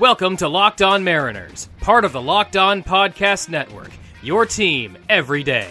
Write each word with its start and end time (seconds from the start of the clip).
Welcome 0.00 0.38
to 0.38 0.48
Locked 0.48 0.80
On 0.80 1.04
Mariners, 1.04 1.68
part 1.82 2.06
of 2.06 2.12
the 2.12 2.22
Locked 2.22 2.56
On 2.56 2.82
Podcast 2.82 3.50
Network. 3.50 3.90
Your 4.22 4.46
team 4.46 4.96
every 5.10 5.42
day. 5.42 5.68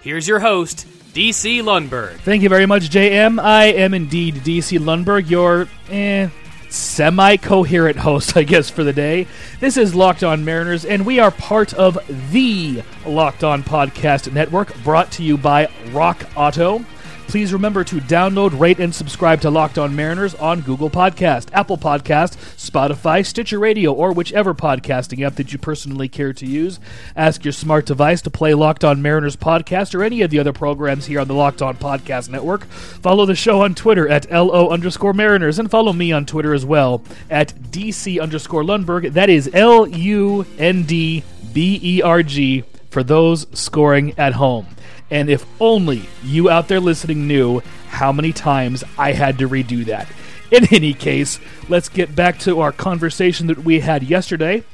Here's 0.00 0.26
your 0.26 0.40
host, 0.40 0.88
DC 1.12 1.62
Lundberg. 1.62 2.16
Thank 2.22 2.42
you 2.42 2.48
very 2.48 2.66
much, 2.66 2.90
JM. 2.90 3.40
I 3.40 3.66
am 3.66 3.94
indeed 3.94 4.34
DC 4.34 4.80
Lundberg, 4.80 5.30
your 5.30 5.68
eh, 5.90 6.28
semi 6.68 7.36
coherent 7.36 7.98
host, 7.98 8.36
I 8.36 8.42
guess, 8.42 8.68
for 8.68 8.82
the 8.82 8.92
day. 8.92 9.28
This 9.60 9.76
is 9.76 9.94
Locked 9.94 10.24
On 10.24 10.44
Mariners, 10.44 10.84
and 10.84 11.06
we 11.06 11.20
are 11.20 11.30
part 11.30 11.72
of 11.74 12.00
the 12.32 12.82
Locked 13.06 13.44
On 13.44 13.62
Podcast 13.62 14.32
Network, 14.32 14.76
brought 14.82 15.12
to 15.12 15.22
you 15.22 15.38
by 15.38 15.68
Rock 15.92 16.24
Auto. 16.34 16.84
Please 17.28 17.52
remember 17.52 17.84
to 17.84 17.96
download, 17.96 18.58
rate, 18.58 18.80
and 18.80 18.94
subscribe 18.94 19.42
to 19.42 19.50
Locked 19.50 19.76
On 19.76 19.94
Mariners 19.94 20.34
on 20.36 20.62
Google 20.62 20.88
Podcast, 20.88 21.50
Apple 21.52 21.76
Podcast, 21.76 22.38
Spotify, 22.56 23.24
Stitcher 23.24 23.58
Radio, 23.58 23.92
or 23.92 24.14
whichever 24.14 24.54
podcasting 24.54 25.26
app 25.26 25.34
that 25.34 25.52
you 25.52 25.58
personally 25.58 26.08
care 26.08 26.32
to 26.32 26.46
use. 26.46 26.80
Ask 27.14 27.44
your 27.44 27.52
smart 27.52 27.84
device 27.84 28.22
to 28.22 28.30
play 28.30 28.54
Locked 28.54 28.82
On 28.82 29.02
Mariners 29.02 29.36
podcast 29.36 29.94
or 29.94 30.02
any 30.02 30.22
of 30.22 30.30
the 30.30 30.38
other 30.38 30.54
programs 30.54 31.04
here 31.04 31.20
on 31.20 31.28
the 31.28 31.34
Locked 31.34 31.60
On 31.60 31.76
Podcast 31.76 32.30
Network. 32.30 32.64
Follow 32.64 33.26
the 33.26 33.34
show 33.34 33.60
on 33.60 33.74
Twitter 33.74 34.08
at 34.08 34.30
LO 34.30 34.70
underscore 34.70 35.12
Mariners 35.12 35.58
and 35.58 35.70
follow 35.70 35.92
me 35.92 36.10
on 36.10 36.24
Twitter 36.24 36.54
as 36.54 36.64
well 36.64 37.04
at 37.28 37.52
DC 37.70 38.18
underscore 38.22 38.62
Lundberg. 38.62 39.12
That 39.12 39.28
is 39.28 39.50
L 39.52 39.86
U 39.86 40.46
N 40.58 40.84
D 40.84 41.22
B 41.52 41.78
E 41.82 42.00
R 42.00 42.22
G 42.22 42.64
for 42.88 43.02
those 43.02 43.46
scoring 43.52 44.14
at 44.18 44.32
home. 44.32 44.66
And 45.10 45.30
if 45.30 45.46
only 45.60 46.08
you 46.22 46.50
out 46.50 46.68
there 46.68 46.80
listening 46.80 47.26
knew 47.26 47.60
how 47.88 48.12
many 48.12 48.32
times 48.32 48.84
I 48.96 49.12
had 49.12 49.38
to 49.38 49.48
redo 49.48 49.84
that. 49.86 50.08
In 50.50 50.66
any 50.72 50.94
case, 50.94 51.38
let's 51.68 51.88
get 51.88 52.16
back 52.16 52.38
to 52.40 52.60
our 52.60 52.72
conversation 52.72 53.48
that 53.48 53.64
we 53.64 53.80
had 53.80 54.02
yesterday. 54.02 54.64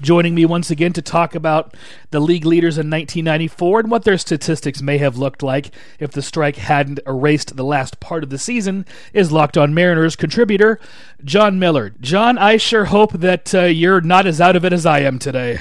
Joining 0.00 0.34
me 0.34 0.44
once 0.44 0.70
again 0.70 0.92
to 0.92 1.02
talk 1.02 1.34
about 1.34 1.74
the 2.10 2.20
league 2.20 2.44
leaders 2.44 2.76
in 2.76 2.88
1994 2.88 3.80
and 3.80 3.90
what 3.90 4.04
their 4.04 4.18
statistics 4.18 4.80
may 4.80 4.98
have 4.98 5.16
looked 5.16 5.42
like 5.42 5.72
if 5.98 6.12
the 6.12 6.22
strike 6.22 6.56
hadn't 6.56 7.00
erased 7.06 7.56
the 7.56 7.64
last 7.64 7.98
part 7.98 8.22
of 8.22 8.30
the 8.30 8.38
season 8.38 8.86
is 9.12 9.32
Locked 9.32 9.58
On 9.58 9.74
Mariners 9.74 10.14
contributor 10.14 10.78
John 11.24 11.58
Miller. 11.58 11.92
John, 12.00 12.38
I 12.38 12.56
sure 12.56 12.86
hope 12.86 13.12
that 13.14 13.52
uh, 13.54 13.62
you're 13.62 14.00
not 14.00 14.26
as 14.26 14.40
out 14.40 14.54
of 14.54 14.64
it 14.64 14.72
as 14.72 14.86
I 14.86 15.00
am 15.00 15.18
today. 15.18 15.58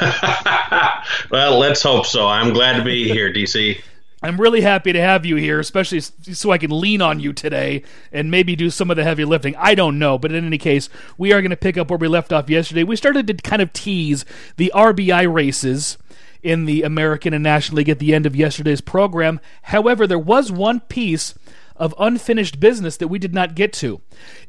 well, 1.30 1.58
let's 1.58 1.82
hope 1.82 2.06
so. 2.06 2.26
I'm 2.26 2.52
glad 2.52 2.76
to 2.76 2.84
be 2.84 3.08
here, 3.08 3.32
DC. 3.32 3.80
I'm 4.22 4.40
really 4.40 4.62
happy 4.62 4.92
to 4.92 5.00
have 5.00 5.26
you 5.26 5.36
here, 5.36 5.60
especially 5.60 6.00
so 6.00 6.50
I 6.50 6.58
can 6.58 6.70
lean 6.70 7.02
on 7.02 7.20
you 7.20 7.32
today 7.32 7.82
and 8.10 8.30
maybe 8.30 8.56
do 8.56 8.70
some 8.70 8.90
of 8.90 8.96
the 8.96 9.04
heavy 9.04 9.24
lifting. 9.24 9.54
I 9.56 9.74
don't 9.74 9.98
know, 9.98 10.18
but 10.18 10.32
in 10.32 10.44
any 10.44 10.58
case, 10.58 10.88
we 11.18 11.32
are 11.32 11.42
going 11.42 11.50
to 11.50 11.56
pick 11.56 11.76
up 11.76 11.90
where 11.90 11.98
we 11.98 12.08
left 12.08 12.32
off 12.32 12.48
yesterday. 12.48 12.82
We 12.82 12.96
started 12.96 13.26
to 13.26 13.34
kind 13.34 13.60
of 13.60 13.72
tease 13.72 14.24
the 14.56 14.72
RBI 14.74 15.32
races 15.32 15.98
in 16.42 16.64
the 16.64 16.82
American 16.82 17.34
and 17.34 17.42
National 17.42 17.76
League 17.76 17.88
at 17.88 17.98
the 17.98 18.14
end 18.14 18.24
of 18.24 18.34
yesterday's 18.34 18.80
program. 18.80 19.38
However, 19.62 20.06
there 20.06 20.18
was 20.18 20.50
one 20.50 20.80
piece 20.80 21.34
of 21.78 21.94
unfinished 21.98 22.60
business 22.60 22.96
that 22.96 23.08
we 23.08 23.18
did 23.18 23.34
not 23.34 23.54
get 23.54 23.72
to. 23.74 24.00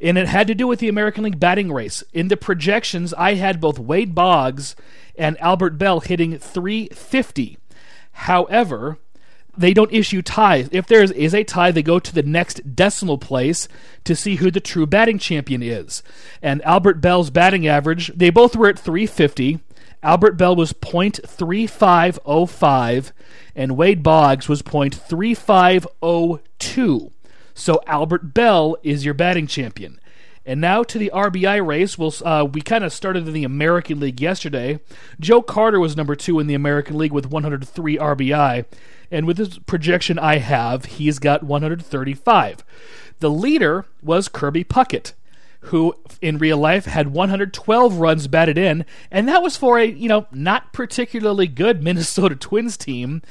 And 0.02 0.18
it 0.18 0.28
had 0.28 0.48
to 0.48 0.56
do 0.56 0.68
with 0.68 0.80
the 0.80 0.90
American 0.90 1.24
League 1.24 1.40
batting 1.40 1.72
race. 1.72 2.04
In 2.14 2.28
the 2.28 2.38
projections, 2.38 3.14
I 3.14 3.36
had 3.36 3.62
both 3.62 3.80
Wade 3.80 4.16
Boggs 4.16 4.76
and 5.16 5.40
Albert 5.40 5.78
Belle 5.78 6.00
hitting 6.00 6.38
350. 6.38 7.58
However, 8.12 8.98
they 9.58 9.74
don't 9.74 9.92
issue 9.92 10.22
ties. 10.22 10.70
If 10.72 10.88
there 10.88 11.02
is 11.02 11.34
a 11.34 11.44
tie, 11.44 11.72
they 11.72 11.82
go 11.82 12.00
to 12.00 12.14
the 12.14 12.24
next 12.24 12.76
decimal 12.76 13.18
place 13.18 13.68
to 14.04 14.16
see 14.16 14.36
who 14.36 14.52
the 14.52 14.60
true 14.60 14.86
batting 14.86 15.18
champion 15.18 15.64
is. 15.64 16.04
And 16.42 16.62
Albert 16.62 17.02
Belle's 17.02 17.32
batting 17.32 17.68
average, 17.68 18.12
they 18.16 18.30
both 18.30 18.56
were 18.56 18.70
at 18.70 18.78
350. 18.78 19.60
Albert 20.04 20.34
Belle 20.34 20.56
was 20.56 20.74
.3505 20.74 23.12
and 23.56 23.76
Wade 23.76 24.04
Boggs 24.04 24.48
was 24.48 24.62
.3502. 24.62 27.12
So 27.58 27.82
Albert 27.88 28.36
Belle 28.36 28.78
is 28.84 29.04
your 29.04 29.16
batting 29.16 29.48
champion. 29.48 30.00
And 30.46 30.62
now 30.62 30.84
to 30.84 30.98
the 31.00 31.12
RBI 31.14 31.66
race. 31.66 31.98
We'll, 31.98 32.14
uh, 32.24 32.46
we 32.46 32.62
kind 32.62 32.84
of 32.84 32.94
started 32.94 33.28
in 33.28 33.34
the 33.34 33.44
American 33.44 34.00
League 34.00 34.22
yesterday. 34.22 34.80
Joe 35.20 35.42
Carter 35.42 35.80
was 35.80 35.98
number 35.98 36.16
two 36.16 36.40
in 36.40 36.46
the 36.46 36.54
American 36.54 36.98
League 36.98 37.12
with 37.12 37.32
103 37.32 37.98
RBI. 37.98 38.66
And 39.10 39.26
with 39.26 39.38
this 39.38 39.58
projection 39.58 40.20
I 40.20 40.38
have, 40.38 40.86
he's 40.86 41.18
got 41.18 41.44
135. 41.44 42.64
The 43.20 43.30
leader 43.30 43.86
was 44.04 44.30
Kirby 44.30 44.64
Puckett, 44.64 45.14
who 45.62 45.96
in 46.22 46.38
real 46.38 46.60
life 46.60 46.86
had 46.86 47.08
112 47.08 47.96
runs 47.96 48.28
batted 48.28 48.60
in. 48.60 48.86
And 49.10 49.28
that 49.28 49.42
was 49.42 49.58
for 49.58 49.80
a, 49.80 49.86
you 49.86 50.08
know, 50.08 50.28
not 50.32 50.74
particularly 50.74 51.48
good 51.48 51.84
Minnesota 51.84 52.36
Twins 52.36 52.78
team. 52.78 53.24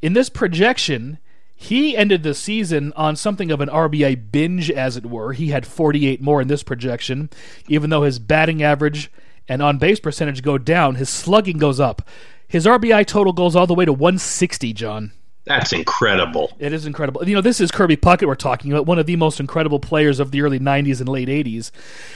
In 0.00 0.12
this 0.12 0.30
projection, 0.30 1.18
he 1.56 1.96
ended 1.96 2.22
the 2.22 2.34
season 2.34 2.92
on 2.96 3.16
something 3.16 3.50
of 3.50 3.60
an 3.60 3.68
RBI 3.68 4.30
binge, 4.32 4.70
as 4.70 4.96
it 4.96 5.06
were. 5.06 5.32
He 5.32 5.48
had 5.48 5.66
48 5.66 6.20
more 6.20 6.40
in 6.40 6.48
this 6.48 6.62
projection, 6.62 7.30
even 7.68 7.90
though 7.90 8.02
his 8.02 8.18
batting 8.18 8.62
average 8.62 9.10
and 9.48 9.62
on 9.62 9.78
base 9.78 10.00
percentage 10.00 10.42
go 10.42 10.58
down, 10.58 10.96
his 10.96 11.08
slugging 11.08 11.58
goes 11.58 11.78
up. 11.78 12.08
His 12.48 12.66
RBI 12.66 13.06
total 13.06 13.32
goes 13.32 13.56
all 13.56 13.66
the 13.66 13.74
way 13.74 13.84
to 13.84 13.92
160, 13.92 14.72
John. 14.72 15.12
That's 15.44 15.72
incredible. 15.72 16.52
It 16.58 16.72
is 16.72 16.86
incredible. 16.86 17.26
You 17.28 17.34
know, 17.34 17.42
this 17.42 17.60
is 17.60 17.70
Kirby 17.70 17.98
Puckett 17.98 18.26
we're 18.26 18.34
talking 18.34 18.72
about, 18.72 18.86
one 18.86 18.98
of 18.98 19.06
the 19.06 19.16
most 19.16 19.40
incredible 19.40 19.78
players 19.78 20.18
of 20.18 20.30
the 20.30 20.40
early 20.40 20.58
90s 20.58 21.00
and 21.00 21.08
late 21.08 21.28
80s. 21.28 21.70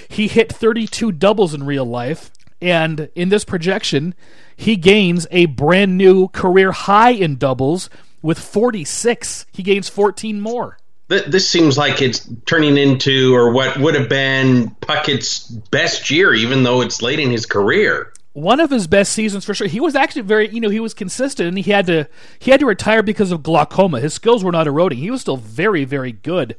He 0.08 0.28
hit 0.28 0.50
32 0.52 1.12
doubles 1.12 1.52
in 1.52 1.66
real 1.66 1.84
life, 1.84 2.30
and 2.62 3.10
in 3.14 3.28
this 3.28 3.44
projection, 3.44 4.14
he 4.56 4.76
gains 4.76 5.26
a 5.30 5.46
brand 5.46 5.98
new 5.98 6.28
career 6.28 6.72
high 6.72 7.10
in 7.10 7.36
doubles 7.36 7.90
with 8.22 8.38
46. 8.38 9.46
He 9.52 9.62
gains 9.62 9.88
14 9.88 10.40
more. 10.40 10.78
This 11.08 11.48
seems 11.48 11.78
like 11.78 12.02
it's 12.02 12.28
turning 12.44 12.76
into, 12.76 13.34
or 13.34 13.50
what 13.50 13.78
would 13.78 13.94
have 13.94 14.10
been 14.10 14.70
Puckett's 14.82 15.46
best 15.48 16.10
year, 16.10 16.34
even 16.34 16.64
though 16.64 16.82
it's 16.82 17.00
late 17.00 17.18
in 17.18 17.30
his 17.30 17.46
career 17.46 18.12
one 18.38 18.60
of 18.60 18.70
his 18.70 18.86
best 18.86 19.12
seasons 19.12 19.44
for 19.44 19.54
sure. 19.54 19.66
He 19.66 19.80
was 19.80 19.94
actually 19.94 20.22
very, 20.22 20.48
you 20.48 20.60
know, 20.60 20.68
he 20.68 20.80
was 20.80 20.94
consistent, 20.94 21.48
and 21.48 21.58
he 21.58 21.70
had 21.70 21.86
to 21.86 22.08
he 22.38 22.50
had 22.50 22.60
to 22.60 22.66
retire 22.66 23.02
because 23.02 23.32
of 23.32 23.42
glaucoma. 23.42 24.00
His 24.00 24.14
skills 24.14 24.44
were 24.44 24.52
not 24.52 24.66
eroding. 24.66 24.98
He 24.98 25.10
was 25.10 25.20
still 25.20 25.36
very, 25.36 25.84
very 25.84 26.12
good. 26.12 26.56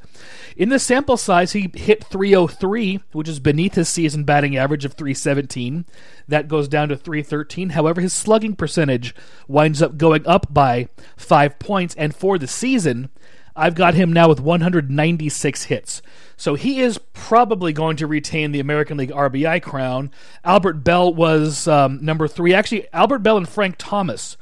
In 0.56 0.68
the 0.68 0.78
sample 0.78 1.16
size, 1.16 1.52
he 1.52 1.70
hit 1.74 2.04
303, 2.04 3.00
which 3.12 3.28
is 3.28 3.40
beneath 3.40 3.74
his 3.74 3.88
season 3.88 4.24
batting 4.24 4.56
average 4.56 4.84
of 4.84 4.94
317. 4.94 5.86
That 6.28 6.48
goes 6.48 6.68
down 6.68 6.90
to 6.90 6.96
313. 6.96 7.70
However, 7.70 8.00
his 8.00 8.12
slugging 8.12 8.56
percentage 8.56 9.14
winds 9.48 9.80
up 9.80 9.96
going 9.96 10.26
up 10.26 10.52
by 10.52 10.88
five 11.16 11.58
points, 11.58 11.94
and 11.96 12.14
for 12.14 12.36
the 12.36 12.46
season, 12.46 13.08
I've 13.56 13.74
got 13.74 13.94
him 13.94 14.12
now 14.12 14.28
with 14.28 14.40
196 14.40 15.64
hits. 15.64 16.02
So 16.36 16.54
he 16.54 16.80
is 16.80 16.98
probably 17.12 17.72
going 17.72 17.96
to 17.96 18.06
retain 18.06 18.52
the 18.52 18.60
American 18.60 18.96
League 18.96 19.10
RBI 19.10 19.62
crown. 19.62 20.10
Albert 20.44 20.84
Belle 20.84 21.12
was 21.12 21.68
um, 21.68 22.02
number 22.04 22.26
three. 22.28 22.54
Actually, 22.54 22.86
Albert 22.92 23.18
Belle 23.18 23.36
and 23.36 23.48
Frank 23.48 23.76
Thomas 23.78 24.36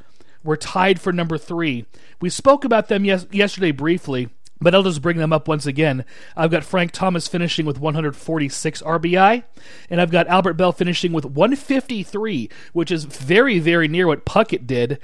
were 0.44 0.56
tied 0.56 1.00
for 1.00 1.12
number 1.12 1.38
three. 1.38 1.86
We 2.20 2.30
spoke 2.30 2.64
about 2.64 2.88
them 2.88 3.04
yes- 3.04 3.26
yesterday 3.32 3.72
briefly. 3.72 4.28
But 4.60 4.74
I'll 4.74 4.82
just 4.82 5.02
bring 5.02 5.19
them 5.19 5.32
up 5.32 5.46
once 5.46 5.66
again. 5.66 6.04
I've 6.36 6.50
got 6.50 6.64
Frank 6.64 6.91
Thomas 6.92 7.28
finishing 7.28 7.64
with 7.64 7.78
146 7.78 8.82
RBI, 8.82 9.44
and 9.88 10.00
I've 10.00 10.10
got 10.10 10.26
Albert 10.26 10.54
Belle 10.54 10.72
finishing 10.72 11.12
with 11.12 11.24
153, 11.24 12.50
which 12.72 12.91
is 12.91 13.04
very, 13.04 13.58
very 13.60 13.86
near 13.86 14.06
what 14.06 14.26
Puckett 14.26 14.66
did. 14.66 14.98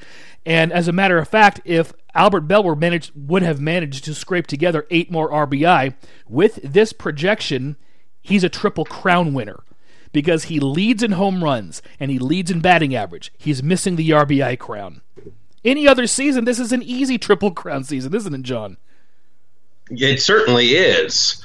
And 0.44 0.72
as 0.72 0.88
a 0.88 0.92
matter 0.92 1.18
of 1.18 1.28
fact, 1.28 1.60
if 1.64 1.92
Albert 2.14 2.42
Belle 2.42 2.64
were 2.64 2.76
managed, 2.76 3.12
would 3.14 3.42
have 3.42 3.60
managed 3.60 4.04
to 4.04 4.14
scrape 4.14 4.46
together 4.46 4.86
eight 4.90 5.10
more 5.10 5.30
RBI 5.30 5.94
with 6.28 6.58
this 6.62 6.92
projection, 6.92 7.76
he's 8.20 8.44
a 8.44 8.48
triple 8.48 8.84
crown 8.84 9.34
winner 9.34 9.62
because 10.12 10.44
he 10.44 10.60
leads 10.60 11.02
in 11.02 11.12
home 11.12 11.44
runs 11.44 11.82
and 12.00 12.10
he 12.10 12.18
leads 12.18 12.50
in 12.50 12.60
batting 12.60 12.94
average. 12.94 13.32
He's 13.36 13.62
missing 13.62 13.96
the 13.96 14.10
RBI 14.10 14.58
crown. 14.58 15.02
Any 15.64 15.88
other 15.88 16.06
season, 16.06 16.44
this 16.44 16.58
is 16.58 16.72
an 16.72 16.82
easy 16.82 17.18
triple 17.18 17.50
crown 17.50 17.84
season, 17.84 18.14
isn't 18.14 18.34
it, 18.34 18.42
John? 18.42 18.76
It 19.90 20.22
certainly 20.22 20.68
is, 20.70 21.44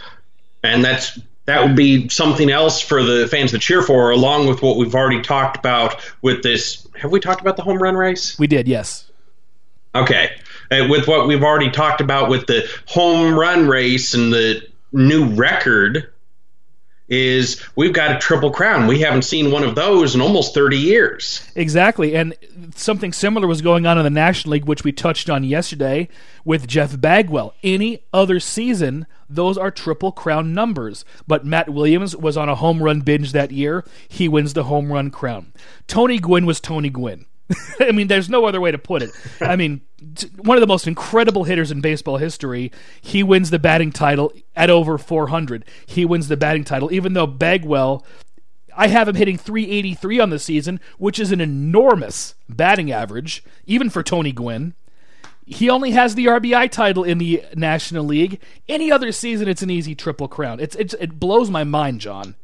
and 0.63 0.83
that's 0.83 1.19
that 1.45 1.63
would 1.63 1.75
be 1.75 2.09
something 2.09 2.51
else 2.51 2.79
for 2.79 3.01
the 3.01 3.27
fans 3.27 3.51
to 3.51 3.57
cheer 3.57 3.81
for, 3.81 4.11
along 4.11 4.47
with 4.47 4.61
what 4.61 4.77
we've 4.77 4.93
already 4.93 5.21
talked 5.21 5.57
about 5.57 5.99
with 6.21 6.43
this. 6.43 6.87
Have 6.95 7.11
we 7.11 7.19
talked 7.19 7.41
about 7.41 7.57
the 7.57 7.63
home 7.63 7.79
run 7.79 7.95
race? 7.95 8.37
We 8.37 8.45
did, 8.45 8.67
yes. 8.67 9.09
Okay, 9.95 10.29
uh, 10.71 10.85
with 10.87 11.07
what 11.07 11.27
we've 11.27 11.43
already 11.43 11.71
talked 11.71 12.01
about 12.01 12.29
with 12.29 12.45
the 12.45 12.69
home 12.85 13.37
run 13.37 13.67
race 13.67 14.13
and 14.13 14.31
the 14.31 14.61
new 14.91 15.25
record, 15.33 16.13
is 17.09 17.61
we've 17.75 17.93
got 17.93 18.15
a 18.15 18.19
triple 18.19 18.51
crown. 18.51 18.87
We 18.87 19.01
haven't 19.01 19.23
seen 19.23 19.51
one 19.51 19.63
of 19.63 19.75
those 19.75 20.15
in 20.15 20.21
almost 20.21 20.53
30 20.53 20.77
years. 20.77 21.41
Exactly. 21.55 22.15
And 22.15 22.35
something 22.75 23.11
similar 23.11 23.47
was 23.47 23.61
going 23.61 23.85
on 23.85 23.97
in 23.97 24.03
the 24.03 24.09
National 24.09 24.53
League, 24.53 24.65
which 24.65 24.83
we 24.83 24.91
touched 24.91 25.29
on 25.29 25.43
yesterday 25.43 26.07
with 26.45 26.67
Jeff 26.67 26.99
Bagwell. 26.99 27.53
Any 27.63 28.03
other 28.13 28.39
season, 28.39 29.07
those 29.29 29.57
are 29.57 29.71
triple 29.71 30.11
crown 30.11 30.53
numbers. 30.53 31.03
But 31.27 31.45
Matt 31.45 31.69
Williams 31.69 32.15
was 32.15 32.37
on 32.37 32.49
a 32.49 32.55
home 32.55 32.83
run 32.83 33.01
binge 33.01 33.31
that 33.31 33.51
year. 33.51 33.83
He 34.07 34.27
wins 34.27 34.53
the 34.53 34.65
home 34.65 34.91
run 34.91 35.09
crown. 35.09 35.53
Tony 35.87 36.19
Gwynn 36.19 36.45
was 36.45 36.59
Tony 36.59 36.89
Gwynn. 36.89 37.25
I 37.79 37.91
mean, 37.91 38.07
there's 38.07 38.29
no 38.29 38.45
other 38.45 38.61
way 38.61 38.71
to 38.71 38.77
put 38.77 39.01
it. 39.01 39.11
I 39.41 39.55
mean, 39.55 39.81
one 40.37 40.57
of 40.57 40.61
the 40.61 40.67
most 40.67 40.87
incredible 40.87 41.43
hitters 41.43 41.71
in 41.71 41.81
baseball 41.81 42.17
history. 42.17 42.71
He 43.01 43.23
wins 43.23 43.49
the 43.49 43.59
batting 43.59 43.91
title 43.91 44.31
at 44.55 44.69
over 44.69 44.97
400. 44.97 45.65
He 45.85 46.05
wins 46.05 46.27
the 46.27 46.37
batting 46.37 46.63
title, 46.63 46.91
even 46.91 47.13
though 47.13 47.27
Bagwell, 47.27 48.05
I 48.75 48.87
have 48.87 49.07
him 49.07 49.15
hitting 49.15 49.37
383 49.37 50.19
on 50.19 50.29
the 50.29 50.39
season, 50.39 50.79
which 50.97 51.19
is 51.19 51.31
an 51.31 51.41
enormous 51.41 52.35
batting 52.47 52.91
average, 52.91 53.43
even 53.65 53.89
for 53.89 54.03
Tony 54.03 54.31
Gwynn. 54.31 54.75
He 55.45 55.69
only 55.69 55.91
has 55.91 56.13
the 56.13 56.27
RBI 56.27 56.69
title 56.69 57.03
in 57.03 57.17
the 57.17 57.43
National 57.55 58.05
League. 58.05 58.39
Any 58.67 58.91
other 58.91 59.11
season, 59.11 59.47
it's 59.47 59.63
an 59.63 59.71
easy 59.71 59.95
triple 59.95 60.27
crown. 60.27 60.59
It's, 60.59 60.75
it's 60.75 60.93
it 60.99 61.19
blows 61.19 61.49
my 61.49 61.63
mind, 61.63 62.01
John. 62.01 62.35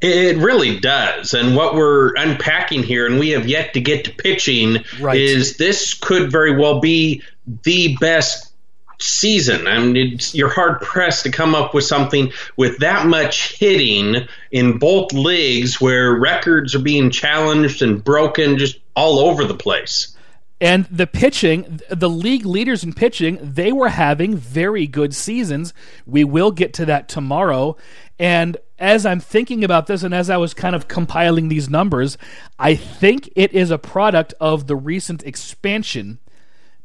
It 0.00 0.36
really 0.36 0.78
does. 0.78 1.34
And 1.34 1.56
what 1.56 1.74
we're 1.74 2.14
unpacking 2.14 2.82
here, 2.82 3.06
and 3.06 3.18
we 3.18 3.30
have 3.30 3.48
yet 3.48 3.74
to 3.74 3.80
get 3.80 4.04
to 4.04 4.12
pitching, 4.12 4.84
right. 5.00 5.16
is 5.16 5.56
this 5.56 5.94
could 5.94 6.30
very 6.30 6.56
well 6.56 6.80
be 6.80 7.22
the 7.62 7.96
best 7.96 8.52
season. 9.00 9.66
I 9.66 9.78
mean, 9.78 10.18
you're 10.32 10.48
hard 10.48 10.80
pressed 10.80 11.24
to 11.24 11.30
come 11.30 11.54
up 11.54 11.74
with 11.74 11.84
something 11.84 12.32
with 12.56 12.78
that 12.78 13.06
much 13.06 13.56
hitting 13.58 14.26
in 14.50 14.78
both 14.78 15.12
leagues 15.12 15.80
where 15.80 16.14
records 16.14 16.74
are 16.74 16.80
being 16.80 17.10
challenged 17.10 17.82
and 17.82 18.02
broken 18.02 18.58
just 18.58 18.78
all 18.94 19.18
over 19.18 19.44
the 19.44 19.54
place. 19.54 20.16
And 20.58 20.86
the 20.86 21.06
pitching, 21.06 21.80
the 21.90 22.08
league 22.08 22.46
leaders 22.46 22.82
in 22.82 22.94
pitching, 22.94 23.38
they 23.42 23.72
were 23.72 23.90
having 23.90 24.36
very 24.36 24.86
good 24.86 25.14
seasons. 25.14 25.74
We 26.06 26.24
will 26.24 26.50
get 26.50 26.72
to 26.74 26.86
that 26.86 27.08
tomorrow. 27.08 27.76
And 28.18 28.56
as 28.78 29.06
I'm 29.06 29.20
thinking 29.20 29.64
about 29.64 29.86
this 29.86 30.02
and 30.02 30.14
as 30.14 30.28
I 30.28 30.36
was 30.36 30.54
kind 30.54 30.76
of 30.76 30.88
compiling 30.88 31.48
these 31.48 31.68
numbers, 31.70 32.18
I 32.58 32.74
think 32.74 33.30
it 33.34 33.52
is 33.52 33.70
a 33.70 33.78
product 33.78 34.34
of 34.40 34.66
the 34.66 34.76
recent 34.76 35.22
expansion 35.24 36.18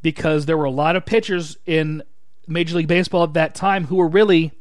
because 0.02 0.46
there 0.46 0.58
were 0.58 0.66
a 0.66 0.72
lot 0.72 0.96
of 0.96 1.06
pitchers 1.06 1.58
in 1.66 2.04
Major 2.48 2.78
League 2.78 2.88
Baseball 2.88 3.24
at 3.24 3.34
that 3.34 3.56
time 3.56 3.86
who 3.86 3.98
were 3.98 4.08
really, 4.08 4.52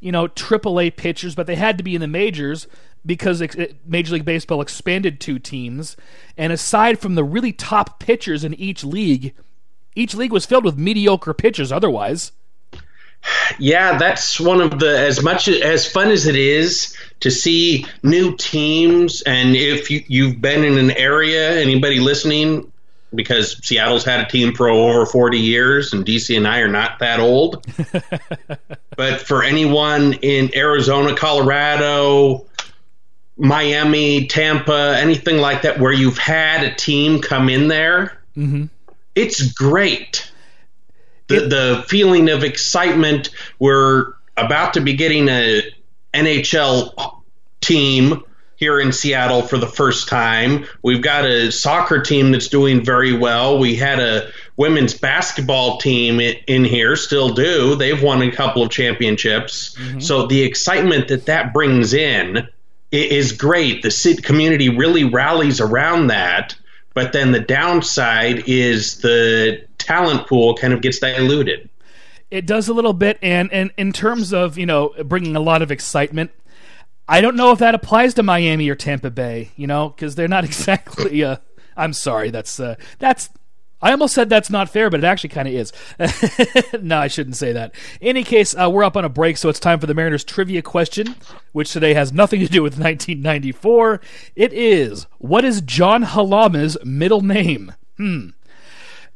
you 0.00 0.12
know, 0.12 0.28
AAA 0.28 0.96
pitchers, 0.96 1.34
but 1.34 1.46
they 1.46 1.56
had 1.56 1.78
to 1.78 1.84
be 1.84 1.94
in 1.94 2.00
the 2.00 2.06
majors 2.06 2.66
because 3.06 3.42
Major 3.86 4.14
League 4.14 4.24
Baseball 4.24 4.60
expanded 4.60 5.20
two 5.20 5.38
teams. 5.38 5.96
And 6.36 6.52
aside 6.52 6.98
from 6.98 7.14
the 7.14 7.24
really 7.24 7.52
top 7.52 7.98
pitchers 7.98 8.44
in 8.44 8.54
each 8.54 8.84
league, 8.84 9.34
each 9.94 10.14
league 10.14 10.32
was 10.32 10.46
filled 10.46 10.64
with 10.64 10.78
mediocre 10.78 11.34
pitchers 11.34 11.72
otherwise. 11.72 12.32
Yeah, 13.58 13.98
that's 13.98 14.38
one 14.40 14.60
of 14.60 14.78
the 14.78 14.98
as 14.98 15.22
much 15.22 15.48
as 15.48 15.90
fun 15.90 16.10
as 16.10 16.26
it 16.26 16.36
is 16.36 16.96
to 17.20 17.30
see 17.30 17.86
new 18.02 18.36
teams. 18.36 19.22
And 19.22 19.56
if 19.56 19.90
you, 19.90 20.04
you've 20.06 20.40
been 20.40 20.64
in 20.64 20.78
an 20.78 20.90
area, 20.90 21.60
anybody 21.60 22.00
listening, 22.00 22.70
because 23.14 23.64
Seattle's 23.66 24.04
had 24.04 24.20
a 24.20 24.26
team 24.28 24.54
for 24.54 24.68
over 24.68 25.06
40 25.06 25.38
years, 25.38 25.92
and 25.92 26.04
DC 26.04 26.36
and 26.36 26.46
I 26.46 26.60
are 26.60 26.68
not 26.68 26.98
that 26.98 27.20
old. 27.20 27.64
but 28.96 29.20
for 29.20 29.42
anyone 29.42 30.14
in 30.14 30.54
Arizona, 30.54 31.14
Colorado, 31.14 32.46
Miami, 33.36 34.26
Tampa, 34.26 34.96
anything 34.98 35.38
like 35.38 35.62
that, 35.62 35.78
where 35.78 35.92
you've 35.92 36.18
had 36.18 36.64
a 36.64 36.74
team 36.74 37.20
come 37.20 37.48
in 37.48 37.68
there, 37.68 38.18
mm-hmm. 38.36 38.66
it's 39.14 39.52
great. 39.52 40.30
The, 41.28 41.40
the 41.40 41.84
feeling 41.88 42.28
of 42.28 42.44
excitement. 42.44 43.30
We're 43.58 44.12
about 44.36 44.74
to 44.74 44.80
be 44.80 44.94
getting 44.94 45.28
a 45.28 45.62
NHL 46.12 47.20
team 47.60 48.22
here 48.56 48.78
in 48.78 48.92
Seattle 48.92 49.42
for 49.42 49.58
the 49.58 49.66
first 49.66 50.08
time. 50.08 50.66
We've 50.82 51.02
got 51.02 51.24
a 51.24 51.50
soccer 51.50 52.00
team 52.00 52.32
that's 52.32 52.48
doing 52.48 52.84
very 52.84 53.16
well. 53.16 53.58
We 53.58 53.74
had 53.76 53.98
a 54.00 54.30
women's 54.56 54.94
basketball 54.94 55.78
team 55.78 56.20
in 56.20 56.64
here, 56.64 56.96
still 56.96 57.30
do. 57.30 57.74
They've 57.74 58.00
won 58.00 58.22
a 58.22 58.30
couple 58.30 58.62
of 58.62 58.70
championships. 58.70 59.74
Mm-hmm. 59.74 60.00
So 60.00 60.26
the 60.26 60.42
excitement 60.42 61.08
that 61.08 61.26
that 61.26 61.52
brings 61.52 61.92
in 61.94 62.48
is 62.92 63.32
great. 63.32 63.82
The 63.82 63.90
city 63.90 64.22
community 64.22 64.68
really 64.68 65.04
rallies 65.04 65.60
around 65.60 66.08
that. 66.08 66.56
But 66.94 67.12
then 67.12 67.32
the 67.32 67.40
downside 67.40 68.44
is 68.46 68.98
the 68.98 69.66
talent 69.78 70.28
pool 70.28 70.54
kind 70.54 70.72
of 70.72 70.80
gets 70.80 71.00
diluted. 71.00 71.68
It 72.30 72.46
does 72.46 72.68
a 72.68 72.72
little 72.72 72.92
bit, 72.92 73.18
and, 73.20 73.52
and 73.52 73.72
in 73.76 73.92
terms 73.92 74.32
of 74.32 74.56
you 74.56 74.66
know 74.66 74.94
bringing 75.04 75.36
a 75.36 75.40
lot 75.40 75.62
of 75.62 75.70
excitement, 75.70 76.30
I 77.08 77.20
don't 77.20 77.36
know 77.36 77.52
if 77.52 77.58
that 77.58 77.74
applies 77.74 78.14
to 78.14 78.22
Miami 78.22 78.68
or 78.68 78.74
Tampa 78.74 79.10
Bay. 79.10 79.50
You 79.56 79.66
know, 79.66 79.90
because 79.90 80.14
they're 80.14 80.28
not 80.28 80.44
exactly. 80.44 81.22
Uh, 81.22 81.36
I'm 81.76 81.92
sorry, 81.92 82.30
that's 82.30 82.58
uh, 82.58 82.76
that's 82.98 83.28
I 83.84 83.90
almost 83.90 84.14
said 84.14 84.30
that's 84.30 84.48
not 84.48 84.70
fair, 84.70 84.88
but 84.88 85.00
it 85.00 85.04
actually 85.04 85.28
kind 85.28 85.46
of 85.46 85.52
is. 85.52 85.72
no, 86.82 86.96
I 86.96 87.08
shouldn't 87.08 87.36
say 87.36 87.52
that. 87.52 87.74
In 88.00 88.08
any 88.08 88.24
case, 88.24 88.56
uh, 88.56 88.70
we're 88.70 88.82
up 88.82 88.96
on 88.96 89.04
a 89.04 89.10
break, 89.10 89.36
so 89.36 89.50
it's 89.50 89.60
time 89.60 89.78
for 89.78 89.86
the 89.86 89.92
Mariners 89.92 90.24
trivia 90.24 90.62
question, 90.62 91.16
which 91.52 91.70
today 91.70 91.92
has 91.92 92.10
nothing 92.10 92.40
to 92.40 92.46
do 92.46 92.62
with 92.62 92.72
1994. 92.78 94.00
It 94.34 94.54
is 94.54 95.06
What 95.18 95.44
is 95.44 95.60
John 95.60 96.02
Halama's 96.02 96.78
middle 96.82 97.20
name? 97.20 97.74
Hmm. 97.98 98.30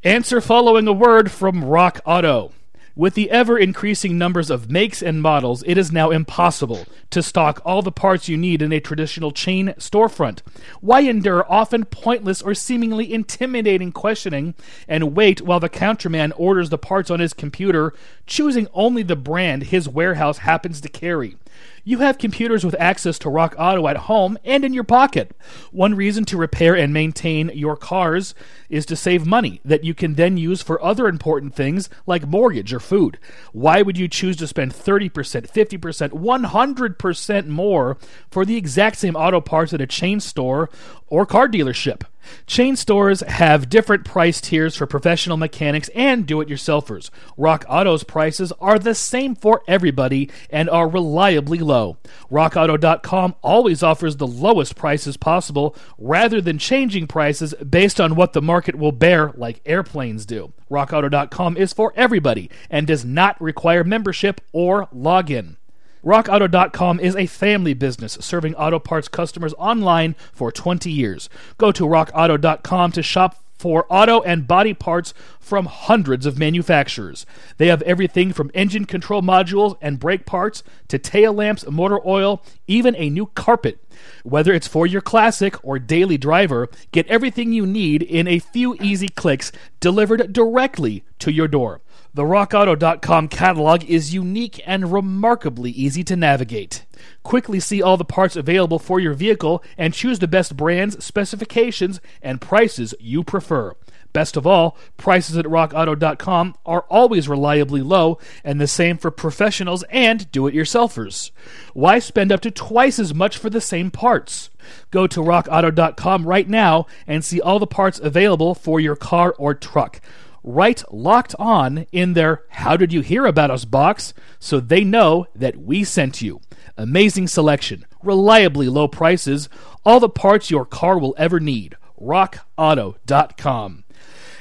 Answer 0.05 0.43
following 0.43 0.87
a 0.87 0.93
word 0.93 1.31
from 1.33 1.65
Rock 1.65 2.01
Auto. 2.05 2.53
With 2.99 3.15
the 3.15 3.31
ever 3.31 3.57
increasing 3.57 4.19
numbers 4.19 4.51
of 4.51 4.73
makes 4.73 5.03
and 5.03 5.23
models, 5.23 5.63
it 5.69 5.79
is 5.79 5.93
now 5.93 6.11
impossible 6.11 6.85
to 7.11 7.23
stock 7.23 7.63
all 7.65 7.81
the 7.81 7.93
parts 7.93 8.29
you 8.29 8.37
need 8.37 8.61
in 8.61 8.73
a 8.73 8.81
traditional 8.81 9.31
chain 9.31 9.69
storefront. 9.79 10.41
Why 10.81 11.03
endure 11.03 11.47
often 11.49 11.85
pointless 11.85 12.43
or 12.43 12.55
seemingly 12.55 13.15
intimidating 13.15 13.93
questioning 13.93 14.57
and 14.89 15.15
wait 15.15 15.41
while 15.41 15.61
the 15.61 15.69
counterman 15.69 16.33
orders 16.37 16.71
the 16.71 16.77
parts 16.77 17.09
on 17.09 17.21
his 17.21 17.35
computer, 17.35 17.95
choosing 18.27 18.67
only 18.75 19.05
the 19.05 19.15
brand 19.15 19.63
his 19.63 19.89
warehouse 19.89 20.39
happens 20.39 20.81
to 20.81 20.89
carry? 20.89 21.37
You 21.85 21.99
have 21.99 22.19
computers 22.19 22.65
with 22.65 22.77
access 22.79 23.19
to 23.21 23.31
Rock 23.31 23.55
Auto 23.59 23.89
at 23.89 23.97
home 23.97 24.37
and 24.45 24.65
in 24.65 24.75
your 24.75 24.85
pocket. 24.85 25.35
One 25.73 25.95
reason 25.95 26.25
to 26.27 26.37
repair 26.37 26.77
and 26.77 26.93
maintain 26.93 27.51
your 27.55 27.77
cars 27.77 28.35
is 28.69 28.85
to 28.87 28.97
save 28.97 29.27
money 29.27 29.61
that 29.65 29.85
you 29.85 29.95
can 29.95 30.15
then 30.15 30.37
use 30.37 30.61
for 30.61 30.83
other 30.85 31.09
important 31.09 31.55
things 31.55 31.89
like 32.07 32.27
mortgage 32.27 32.75
or 32.75 32.81
food. 32.81 33.19
Why 33.53 33.83
would 33.83 33.97
you 33.97 34.09
choose 34.09 34.37
to 34.37 34.47
spend 34.47 34.75
30%, 34.75 35.11
50%, 35.11 36.11
100% 36.11 37.47
more 37.47 37.97
for 38.31 38.45
the 38.45 38.57
exact 38.57 38.97
same 38.97 39.17
auto 39.17 39.41
parts 39.41 39.73
at 39.73 39.81
a 39.81 39.87
chain 39.87 40.21
store 40.21 40.69
or 41.07 41.25
car 41.25 41.49
dealership? 41.49 42.03
Chain 42.47 42.77
stores 42.77 43.21
have 43.21 43.69
different 43.69 44.05
price 44.05 44.41
tiers 44.41 44.77
for 44.77 44.87
professional 44.87 45.37
mechanics 45.37 45.91
and 45.95 46.27
do 46.27 46.41
it 46.41 46.49
yourselfers. 46.49 47.11
Rock 47.37 47.65
Auto's 47.69 48.05
prices 48.05 48.53
are 48.61 48.79
the 48.79 48.95
same 48.95 49.35
for 49.35 49.63
everybody 49.69 50.31
and 50.51 50.71
are 50.71 50.89
reliably 50.89 51.59
low. 51.59 51.99
RockAuto.com 52.31 53.35
always 53.43 53.83
offers 53.83 54.17
the 54.17 54.27
lowest 54.27 54.77
prices 54.77 55.17
possible 55.17 55.77
rather 55.99 56.41
than 56.41 56.59
changing 56.59 57.07
prices 57.07 57.55
based 57.55 58.01
on 58.01 58.15
what 58.15 58.33
the 58.33 58.43
market 58.43 58.77
will 58.77 58.93
bear, 58.93 59.33
like 59.37 59.61
airplanes 59.67 60.25
do. 60.25 60.53
RockAuto.com 60.71 61.57
is 61.57 61.73
for 61.73 61.93
everybody 61.97 62.51
and 62.71 62.87
does 62.87 63.05
not 63.05 63.41
require 63.41 63.85
membership 63.85 64.41
or 64.53 64.87
login. 64.87 65.58
RockAuto.com 66.05 67.01
is 67.01 67.17
a 67.17 67.27
family 67.27 67.75
business 67.75 68.19
serving 68.21 68.55
auto 68.55 68.79
parts 68.79 69.09
customers 69.09 69.55
online 69.59 70.15
for 70.33 70.53
20 70.53 70.91
years. 70.91 71.29
Go 71.57 71.73
to 71.73 71.85
RockAuto.com 71.85 72.93
to 72.93 73.03
shop 73.03 73.43
for 73.59 73.87
auto 73.89 74.23
and 74.23 74.47
body 74.47 74.73
parts 74.73 75.13
from 75.41 75.67
hundreds 75.67 76.25
of 76.27 76.39
manufacturers. 76.39 77.27
They 77.57 77.67
have 77.67 77.83
everything 77.83 78.33
from 78.33 78.53
engine 78.55 78.85
control 78.85 79.21
modules 79.21 79.77
and 79.81 79.99
brake 79.99 80.25
parts 80.25 80.63
to 80.87 80.99
tail 80.99 81.33
lamps, 81.33 81.69
motor 81.69 81.99
oil, 82.07 82.43
even 82.69 82.95
a 82.97 83.11
new 83.11 83.27
carpet. 83.27 83.85
Whether 84.23 84.53
it's 84.53 84.69
for 84.69 84.87
your 84.87 85.01
classic 85.01 85.57
or 85.65 85.81
daily 85.81 86.17
driver, 86.17 86.69
get 86.93 87.09
everything 87.09 87.53
you 87.53 87.67
need 87.67 88.03
in 88.03 88.29
a 88.29 88.39
few 88.39 88.77
easy 88.77 89.09
clicks 89.09 89.51
delivered 89.81 90.33
directly 90.33 91.03
to 91.19 91.33
your 91.33 91.49
door. 91.49 91.81
The 92.15 92.23
RockAuto.com 92.23 93.29
catalog 93.29 93.85
is 93.85 94.15
unique 94.15 94.63
and 94.67 94.93
remarkably 94.93 95.71
easy 95.71 96.03
to 96.05 96.17
navigate. 96.17 96.87
Quickly 97.23 97.61
see 97.61 97.83
all 97.83 97.97
the 97.97 98.05
parts 98.05 98.35
available 98.35 98.79
for 98.79 98.99
your 98.99 99.13
vehicle 99.13 99.63
and 99.77 99.93
choose 99.93 100.19
the 100.19 100.27
best 100.27 100.57
brands, 100.57 101.05
specifications, 101.05 102.01
and 102.23 102.41
prices 102.41 102.95
you 102.99 103.23
prefer. 103.23 103.75
Best 104.15 104.39
of 104.39 104.47
all, 104.47 104.77
prices 104.97 105.37
at 105.37 105.45
rockauto.com 105.45 106.57
are 106.65 106.87
always 106.89 107.29
reliably 107.29 107.83
low, 107.83 108.19
and 108.43 108.59
the 108.59 108.67
same 108.67 108.97
for 108.97 109.11
professionals 109.11 109.85
and 109.91 110.33
do 110.33 110.47
it 110.47 110.55
yourselfers. 110.55 111.31
Why 111.75 111.99
spend 111.99 112.33
up 112.33 112.41
to 112.41 112.51
twice 112.51 112.99
as 112.99 113.15
much 113.15 113.37
for 113.37 113.51
the 113.51 113.61
same 113.61 113.91
parts? 113.91 114.49
Go 114.91 115.07
to 115.07 115.21
rockauto.com 115.21 116.27
right 116.27 116.49
now 116.49 116.87
and 117.07 117.23
see 117.23 117.41
all 117.41 117.59
the 117.59 117.67
parts 117.67 118.01
available 118.01 118.55
for 118.55 118.81
your 118.81 118.97
car 118.97 119.35
or 119.39 119.55
truck. 119.55 120.01
Write 120.49 120.83
locked 120.91 121.35
on 121.39 121.85
in 121.93 122.15
their 122.15 122.45
How 122.49 122.79
Did 122.79 122.91
You 122.91 123.03
Hear 123.03 123.27
About 123.27 123.51
Us 123.51 123.67
box 123.67 124.15
so 124.39 124.61
they 124.61 124.83
know 124.83 125.27
that 125.35 125.59
we 125.59 125.85
sent 125.85 126.23
you. 126.23 126.41
Amazing 126.79 127.29
selection, 127.29 127.85
reliably 128.03 128.67
low 128.67 128.89
prices, 128.89 129.51
all 129.85 130.01
the 130.01 130.09
parts 130.09 130.51
your 130.51 130.65
car 130.65 130.99
will 130.99 131.15
ever 131.19 131.39
need. 131.39 131.77
RockAuto.com. 132.01 133.85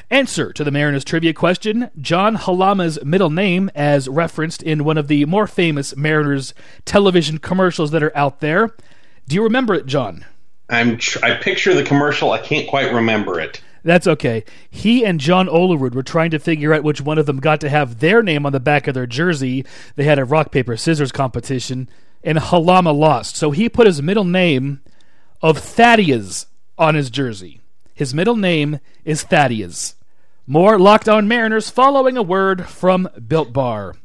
Answer 0.10 0.54
to 0.54 0.64
the 0.64 0.72
Mariners 0.72 1.04
trivia 1.04 1.34
question 1.34 1.92
John 2.00 2.38
Halama's 2.38 3.04
middle 3.04 3.30
name, 3.30 3.70
as 3.76 4.08
referenced 4.08 4.64
in 4.64 4.86
one 4.86 4.98
of 4.98 5.10
the 5.10 5.26
more 5.26 5.46
famous 5.46 5.94
Mariners 5.98 6.54
television 6.86 7.38
commercials 7.38 7.92
that 7.92 8.02
are 8.02 8.16
out 8.16 8.40
there. 8.40 8.74
Do 9.28 9.36
you 9.36 9.44
remember 9.44 9.74
it, 9.74 9.86
John? 9.86 10.24
I'm 10.70 11.00
tr- 11.00 11.20
I 11.22 11.34
picture 11.34 11.74
the 11.74 11.84
commercial. 11.84 12.32
I 12.32 12.40
can't 12.40 12.70
quite 12.70 12.94
remember 12.94 13.42
it. 13.42 13.62
That's 13.84 14.08
okay. 14.08 14.44
He 14.70 15.06
and 15.06 15.20
John 15.20 15.48
Olerud 15.48 15.94
were 15.94 16.04
trying 16.04 16.32
to 16.32 16.40
figure 16.40 16.74
out 16.74 16.84
which 16.84 17.02
one 17.02 17.18
of 17.18 17.26
them 17.26 17.40
got 17.40 17.62
to 17.62 17.70
have 17.70 18.00
their 18.00 18.22
name 18.22 18.46
on 18.46 18.52
the 18.52 18.60
back 18.60 18.88
of 18.88 18.94
their 18.94 19.08
jersey. 19.08 19.66
They 19.96 20.04
had 20.04 20.20
a 20.20 20.26
rock, 20.26 20.52
paper, 20.52 20.78
scissors 20.78 21.12
competition, 21.12 21.90
and 22.24 22.38
Halama 22.38 22.98
lost. 22.98 23.36
So 23.36 23.52
he 23.52 23.70
put 23.70 23.88
his 23.88 24.02
middle 24.02 24.26
name 24.26 24.82
of 25.42 25.58
Thaddeus 25.58 26.48
on 26.78 26.96
his 26.96 27.10
jersey. 27.10 27.62
His 27.94 28.14
middle 28.14 28.36
name 28.36 28.80
is 29.06 29.24
Thaddeus. 29.24 29.96
More 30.46 30.80
Locked 30.80 31.10
On 31.10 31.28
Mariners 31.28 31.70
following 31.70 32.16
a 32.16 32.24
word 32.24 32.66
from 32.68 33.10
Built 33.28 33.52
Bar. 33.52 33.96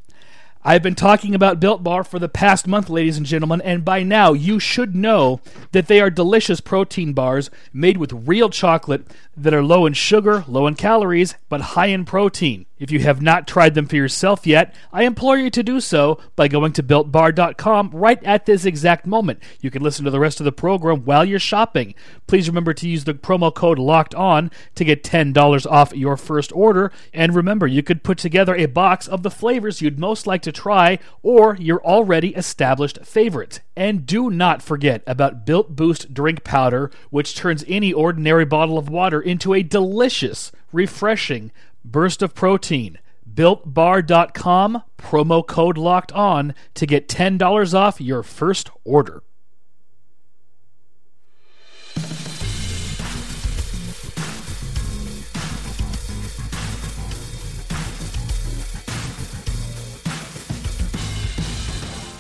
I've 0.65 0.83
been 0.83 0.95
talking 0.95 1.35
about 1.35 1.59
Built 1.59 1.83
Bar 1.83 2.05
for 2.05 2.21
the 2.21 2.29
past 2.29 2.69
month, 2.69 2.89
ladies 2.89 3.17
and 3.17 3.27
gentlemen, 3.27 3.61
and 3.63 3.85
by 3.85 4.05
now 4.05 4.33
you 4.33 4.61
should 4.61 4.95
know 4.95 5.41
that 5.73 5.89
they 5.89 6.01
are 6.01 6.09
delicious 6.09 6.61
protein 6.61 7.13
bars 7.13 7.51
made 7.73 7.97
with 7.97 8.29
real 8.29 8.49
chocolate 8.49 9.05
that 9.37 9.55
are 9.55 9.63
low 9.63 9.87
in 9.87 9.93
sugar, 9.93 10.45
low 10.47 10.67
in 10.67 10.75
calories, 10.75 11.35
but 11.49 11.61
high 11.61 11.87
in 11.87 12.05
protein. 12.05 12.67
If 12.83 12.91
you 12.91 12.99
have 12.99 13.23
not 13.23 13.47
tried 13.47 13.75
them 13.75 13.87
for 13.87 13.95
yourself 13.95 14.45
yet, 14.45 14.75
I 14.93 15.05
implore 15.05 15.39
you 15.39 15.51
to 15.51 15.63
do 15.63 15.79
so 15.79 16.19
by 16.35 16.49
going 16.49 16.73
to 16.73 16.83
builtbar.com 16.83 17.91
right 17.93 18.21
at 18.25 18.45
this 18.45 18.65
exact 18.65 19.07
moment. 19.07 19.41
You 19.61 19.71
can 19.71 19.85
listen 19.85 20.05
to 20.05 20.11
the 20.11 20.19
rest 20.19 20.41
of 20.41 20.45
the 20.45 20.51
program 20.51 21.05
while 21.05 21.25
you're 21.25 21.39
shopping. 21.39 21.95
Please 22.27 22.49
remember 22.49 22.75
to 22.75 22.89
use 22.89 23.05
the 23.05 23.15
promo 23.15 23.55
code 23.55 23.79
locked 23.79 24.17
on 24.17 24.51
to 24.75 24.85
get 24.85 25.05
$10 25.05 25.71
off 25.71 25.95
your 25.95 26.17
first 26.17 26.51
order. 26.57 26.91
And 27.15 27.37
remember, 27.37 27.69
you 27.69 27.85
could 27.85 28.03
put 28.03 28.19
together 28.19 28.57
a 28.57 28.67
box 28.67 29.07
of 29.07 29.23
the 29.23 29.31
flavors 29.31 29.81
you'd 29.81 30.01
most 30.01 30.27
like 30.27 30.43
to 30.43 30.51
try 30.51 30.99
or 31.23 31.57
your 31.61 31.81
already 31.85 32.35
established 32.35 33.05
favorites. 33.05 33.61
And 33.77 34.07
do 34.07 34.29
not 34.29 34.61
forget 34.61 35.05
about 35.07 35.47
Built 35.47 35.77
Boost 35.77 36.13
drink 36.13 36.43
powder, 36.43 36.91
which 37.11 37.37
turns 37.37 37.65
any 37.69 37.93
ordinary 37.93 38.45
bottle 38.45 38.77
of 38.77 38.89
water 38.89 39.22
into 39.23 39.55
a 39.55 39.63
delicious, 39.63 40.53
refreshing, 40.73 41.51
burst 41.85 42.23
of 42.23 42.35
protein. 42.35 42.99
BuiltBar.com, 43.33 44.83
promo 44.99 45.47
code 45.47 45.79
locked 45.79 46.13
on 46.13 46.55
to 46.75 46.87
get 46.87 47.09
$10 47.09 47.75
off 47.75 48.01
your 48.01 48.23
first 48.23 48.69
order. 48.85 49.23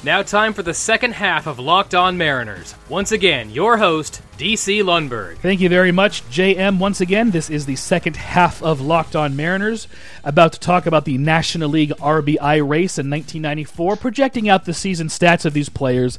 Now, 0.04 0.22
time 0.22 0.52
for 0.52 0.64
the 0.64 0.74
second 0.74 1.12
half 1.12 1.46
of 1.46 1.60
Locked 1.60 1.94
On 1.94 2.18
Mariners. 2.18 2.74
Once 2.88 3.12
again, 3.12 3.50
your 3.50 3.76
host, 3.76 4.20
DC 4.36 4.82
Lundberg. 4.82 5.36
Thank 5.38 5.60
you 5.60 5.68
very 5.68 5.92
much, 5.92 6.28
JM. 6.28 6.80
Once 6.80 7.00
again, 7.00 7.30
this 7.30 7.48
is 7.48 7.66
the 7.66 7.76
second 7.76 8.16
half 8.16 8.60
of 8.64 8.80
Locked 8.80 9.14
On 9.14 9.36
Mariners. 9.36 9.86
About 10.24 10.54
to 10.54 10.58
talk 10.58 10.86
about 10.86 11.04
the 11.04 11.18
National 11.18 11.68
League 11.68 11.92
RBI 12.00 12.68
race 12.68 12.98
in 12.98 13.08
1994, 13.08 13.94
projecting 13.94 14.48
out 14.48 14.64
the 14.64 14.74
season 14.74 15.06
stats 15.06 15.44
of 15.44 15.52
these 15.52 15.68
players 15.68 16.18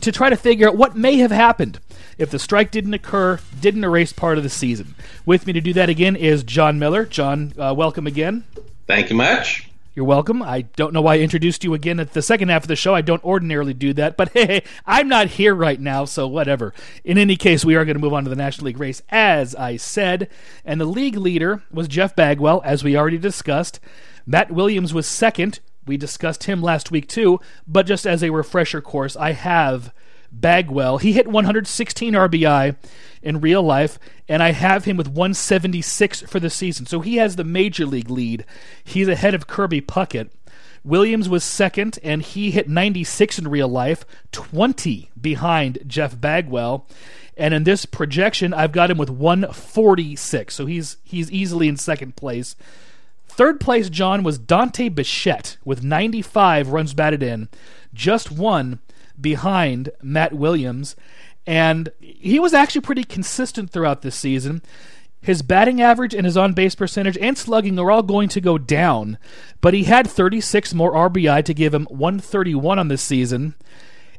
to 0.00 0.12
try 0.12 0.30
to 0.30 0.36
figure 0.36 0.68
out 0.68 0.76
what 0.76 0.96
may 0.96 1.16
have 1.16 1.32
happened 1.32 1.80
if 2.18 2.30
the 2.30 2.38
strike 2.38 2.70
didn't 2.70 2.94
occur, 2.94 3.40
didn't 3.60 3.82
erase 3.82 4.12
part 4.12 4.38
of 4.38 4.44
the 4.44 4.50
season. 4.50 4.94
With 5.26 5.44
me 5.44 5.52
to 5.54 5.60
do 5.60 5.72
that 5.72 5.88
again 5.88 6.14
is 6.14 6.44
John 6.44 6.78
Miller. 6.78 7.04
John, 7.04 7.52
uh, 7.58 7.74
welcome 7.76 8.06
again. 8.06 8.44
Thank 8.86 9.10
you 9.10 9.16
much. 9.16 9.67
You're 9.98 10.04
welcome. 10.04 10.44
I 10.44 10.62
don't 10.62 10.92
know 10.92 11.02
why 11.02 11.14
I 11.14 11.18
introduced 11.18 11.64
you 11.64 11.74
again 11.74 11.98
at 11.98 12.12
the 12.12 12.22
second 12.22 12.50
half 12.50 12.62
of 12.62 12.68
the 12.68 12.76
show. 12.76 12.94
I 12.94 13.00
don't 13.00 13.24
ordinarily 13.24 13.74
do 13.74 13.92
that, 13.94 14.16
but 14.16 14.28
hey, 14.32 14.62
I'm 14.86 15.08
not 15.08 15.26
here 15.26 15.52
right 15.52 15.80
now, 15.80 16.04
so 16.04 16.28
whatever. 16.28 16.72
In 17.02 17.18
any 17.18 17.34
case, 17.34 17.64
we 17.64 17.74
are 17.74 17.84
going 17.84 17.96
to 17.96 18.00
move 18.00 18.14
on 18.14 18.22
to 18.22 18.30
the 18.30 18.36
National 18.36 18.66
League 18.66 18.78
race, 18.78 19.02
as 19.08 19.56
I 19.56 19.76
said. 19.76 20.30
And 20.64 20.80
the 20.80 20.84
league 20.84 21.16
leader 21.16 21.64
was 21.72 21.88
Jeff 21.88 22.14
Bagwell, 22.14 22.62
as 22.64 22.84
we 22.84 22.96
already 22.96 23.18
discussed. 23.18 23.80
Matt 24.24 24.52
Williams 24.52 24.94
was 24.94 25.08
second. 25.08 25.58
We 25.84 25.96
discussed 25.96 26.44
him 26.44 26.62
last 26.62 26.92
week, 26.92 27.08
too. 27.08 27.40
But 27.66 27.86
just 27.86 28.06
as 28.06 28.22
a 28.22 28.30
refresher 28.30 28.80
course, 28.80 29.16
I 29.16 29.32
have 29.32 29.92
Bagwell. 30.32 30.98
He 30.98 31.12
hit 31.12 31.26
116 31.26 32.12
RBI 32.12 32.76
in 33.22 33.40
real 33.40 33.62
life, 33.62 33.98
and 34.28 34.42
I 34.42 34.52
have 34.52 34.84
him 34.84 34.96
with 34.96 35.08
176 35.08 36.22
for 36.22 36.40
the 36.40 36.50
season. 36.50 36.86
So 36.86 37.00
he 37.00 37.16
has 37.16 37.36
the 37.36 37.44
major 37.44 37.86
league 37.86 38.10
lead. 38.10 38.44
He's 38.82 39.08
ahead 39.08 39.34
of 39.34 39.46
Kirby 39.46 39.80
Puckett. 39.80 40.30
Williams 40.84 41.28
was 41.28 41.44
second, 41.44 41.98
and 42.02 42.22
he 42.22 42.50
hit 42.50 42.68
96 42.68 43.38
in 43.38 43.48
real 43.48 43.68
life, 43.68 44.04
20 44.32 45.10
behind 45.20 45.78
Jeff 45.86 46.18
Bagwell. 46.18 46.86
And 47.36 47.54
in 47.54 47.64
this 47.64 47.86
projection, 47.86 48.52
I've 48.52 48.72
got 48.72 48.90
him 48.90 48.98
with 48.98 49.10
146. 49.10 50.54
So 50.54 50.66
he's 50.66 50.96
he's 51.04 51.30
easily 51.30 51.68
in 51.68 51.76
second 51.76 52.16
place. 52.16 52.56
Third 53.28 53.60
place, 53.60 53.88
John, 53.88 54.24
was 54.24 54.38
Dante 54.38 54.88
Bichette 54.88 55.58
with 55.64 55.84
95 55.84 56.70
runs 56.70 56.94
batted 56.94 57.22
in, 57.22 57.48
just 57.94 58.32
one 58.32 58.80
behind 59.20 59.90
Matt 60.02 60.32
Williams. 60.32 60.96
And 61.46 61.90
he 62.00 62.38
was 62.38 62.52
actually 62.52 62.82
pretty 62.82 63.04
consistent 63.04 63.70
throughout 63.70 64.02
this 64.02 64.16
season. 64.16 64.62
His 65.20 65.42
batting 65.42 65.80
average 65.80 66.14
and 66.14 66.24
his 66.24 66.36
on 66.36 66.52
base 66.52 66.74
percentage 66.74 67.18
and 67.18 67.36
slugging 67.36 67.78
are 67.78 67.90
all 67.90 68.02
going 68.02 68.28
to 68.30 68.40
go 68.40 68.56
down, 68.56 69.18
but 69.60 69.74
he 69.74 69.84
had 69.84 70.06
36 70.06 70.74
more 70.74 70.92
RBI 70.92 71.44
to 71.44 71.54
give 71.54 71.74
him 71.74 71.86
131 71.86 72.78
on 72.78 72.88
this 72.88 73.02
season. 73.02 73.54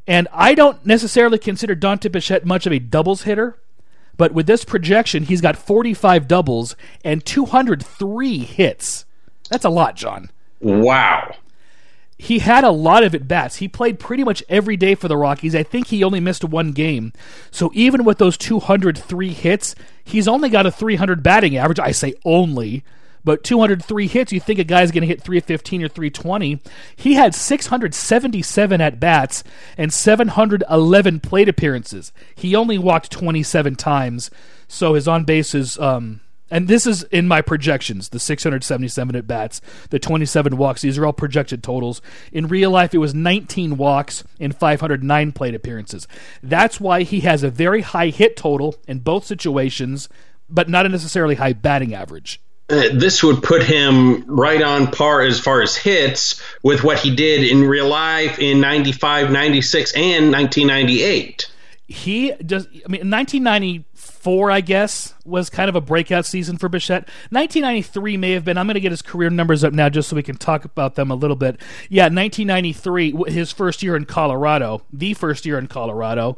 And 0.06 0.28
I 0.34 0.56
don't 0.56 0.86
necessarily 0.86 1.38
consider 1.38 1.76
Dante 1.76 2.10
Bichette 2.10 2.46
much 2.46 2.66
of 2.66 2.74
a 2.74 2.80
doubles 2.80 3.24
hitter, 3.24 3.58
but 4.18 4.34
with 4.34 4.46
this 4.46 4.66
projection, 4.66 5.24
he's 5.24 5.40
got 5.40 5.56
45 5.56 6.28
doubles 6.28 6.76
and 7.04 7.26
203 7.26 8.40
hits. 8.40 9.06
That's 9.50 9.66
a 9.66 9.70
lot, 9.70 9.96
John. 9.96 10.32
Wow 10.60 11.36
he 12.22 12.40
had 12.40 12.66
a 12.66 12.70
lot 12.70 13.04
of 13.04 13.16
at 13.16 13.30
bats. 13.30 13.56
He 13.56 13.70
played 13.70 13.98
pretty 13.98 14.26
much 14.26 14.44
every 14.50 14.76
day 14.76 14.94
for 14.94 15.08
the 15.08 15.16
Rockies. 15.16 15.56
I 15.56 15.64
think 15.64 15.88
he 15.88 16.04
only 16.04 16.20
missed 16.20 16.44
one 16.44 16.74
game. 16.74 17.14
So 17.50 17.72
even 17.74 18.04
with 18.04 18.18
those 18.18 18.38
203 18.38 19.30
hits, 19.34 19.74
he's 20.04 20.28
only 20.28 20.50
got 20.50 20.66
a 20.66 20.72
300 20.72 21.24
batting 21.24 21.56
average. 21.56 21.80
I 21.80 21.92
say 21.92 22.14
only, 22.26 22.84
but 23.24 23.46
203 23.46 24.08
hits, 24.08 24.34
you 24.34 24.42
think 24.42 24.60
a 24.60 24.66
guy's 24.66 24.92
going 24.92 25.02
to 25.02 25.08
hit 25.08 25.22
315 25.22 25.82
or 25.82 25.88
320. 25.88 26.60
He 26.94 27.14
had 27.14 27.34
677 27.34 28.82
at 28.82 29.00
bats 29.00 29.42
and 29.78 29.94
711 29.94 31.22
plate 31.22 31.48
appearances. 31.48 32.12
He 32.36 32.54
only 32.54 32.78
walked 32.78 33.12
27 33.12 33.76
times. 33.76 34.30
So 34.68 34.96
his 34.96 35.08
on 35.08 35.24
base 35.24 35.56
is 35.56 35.80
um, 35.80 36.20
and 36.52 36.68
this 36.68 36.88
is 36.88 37.04
in 37.04 37.28
my 37.28 37.42
projections 37.42 38.10
the 38.10 38.20
677 38.20 39.16
at 39.16 39.28
bats, 39.28 39.62
the 39.90 40.00
27 40.00 40.58
walks. 40.58 40.82
These 40.82 40.98
are 40.98 41.06
all 41.06 41.14
projected 41.14 41.64
totals. 41.64 42.02
In 42.32 42.48
real 42.48 42.72
life, 42.72 42.94
it 42.94 43.00
was 43.00 43.14
19 43.14 43.78
walks 43.78 44.24
and 44.40 44.56
509 44.56 45.32
plate 45.32 45.56
appearances. 45.56 46.08
That's 46.42 46.80
why 46.80 47.04
he 47.04 47.22
has 47.22 47.44
a 47.44 47.50
very 47.50 47.82
high 47.82 48.08
hit 48.08 48.36
total 48.38 48.76
in 48.88 49.00
both 49.00 49.26
situations, 49.26 50.10
but 50.50 50.70
not 50.70 50.86
a 50.86 50.90
necessarily 50.90 51.36
high 51.36 51.54
batting 51.54 51.94
average. 51.94 52.42
Uh, 52.70 52.90
this 52.94 53.24
would 53.24 53.42
put 53.42 53.64
him 53.64 54.24
right 54.28 54.62
on 54.62 54.92
par 54.92 55.22
as 55.22 55.40
far 55.40 55.62
as 55.62 55.76
hits 55.76 56.40
with 56.62 56.84
what 56.84 57.00
he 57.00 57.16
did 57.16 57.44
in 57.44 57.64
real 57.64 57.88
life 57.88 58.38
in 58.38 58.62
95, 58.62 59.32
96, 59.32 59.94
and 59.94 60.32
1998. 60.32 61.50
He 61.88 62.32
does, 62.34 62.68
I 62.68 62.88
mean, 62.88 63.10
1990 63.10 63.86
four, 64.20 64.52
I 64.52 64.62
guess, 64.62 65.14
was 65.26 65.50
kind 65.50 65.70
of 65.70 65.76
a 65.76 65.82
breakout 65.82 66.26
season 66.26 66.58
for 66.58 66.70
Bichette. 66.70 67.08
1993 67.30 68.18
may 68.18 68.32
have 68.32 68.44
been. 68.44 68.58
I'm 68.58 68.68
going 68.68 68.76
to 68.76 68.82
get 68.82 68.92
his 68.92 69.02
career 69.02 69.30
numbers 69.30 69.64
up 69.64 69.74
now 69.74 69.90
just 69.90 70.10
so 70.10 70.16
we 70.16 70.24
can 70.24 70.38
talk 70.38 70.66
about 70.66 70.96
them 70.96 71.10
a 71.10 71.16
little 71.16 71.36
bit. 71.36 71.60
Yeah, 71.90 72.04
1993, 72.04 73.16
his 73.28 73.52
first 73.52 73.82
year 73.82 73.96
in 73.96 74.06
Colorado, 74.06 74.84
the 74.92 75.14
first 75.14 75.46
year 75.46 75.58
in 75.58 75.68
Colorado. 75.68 76.38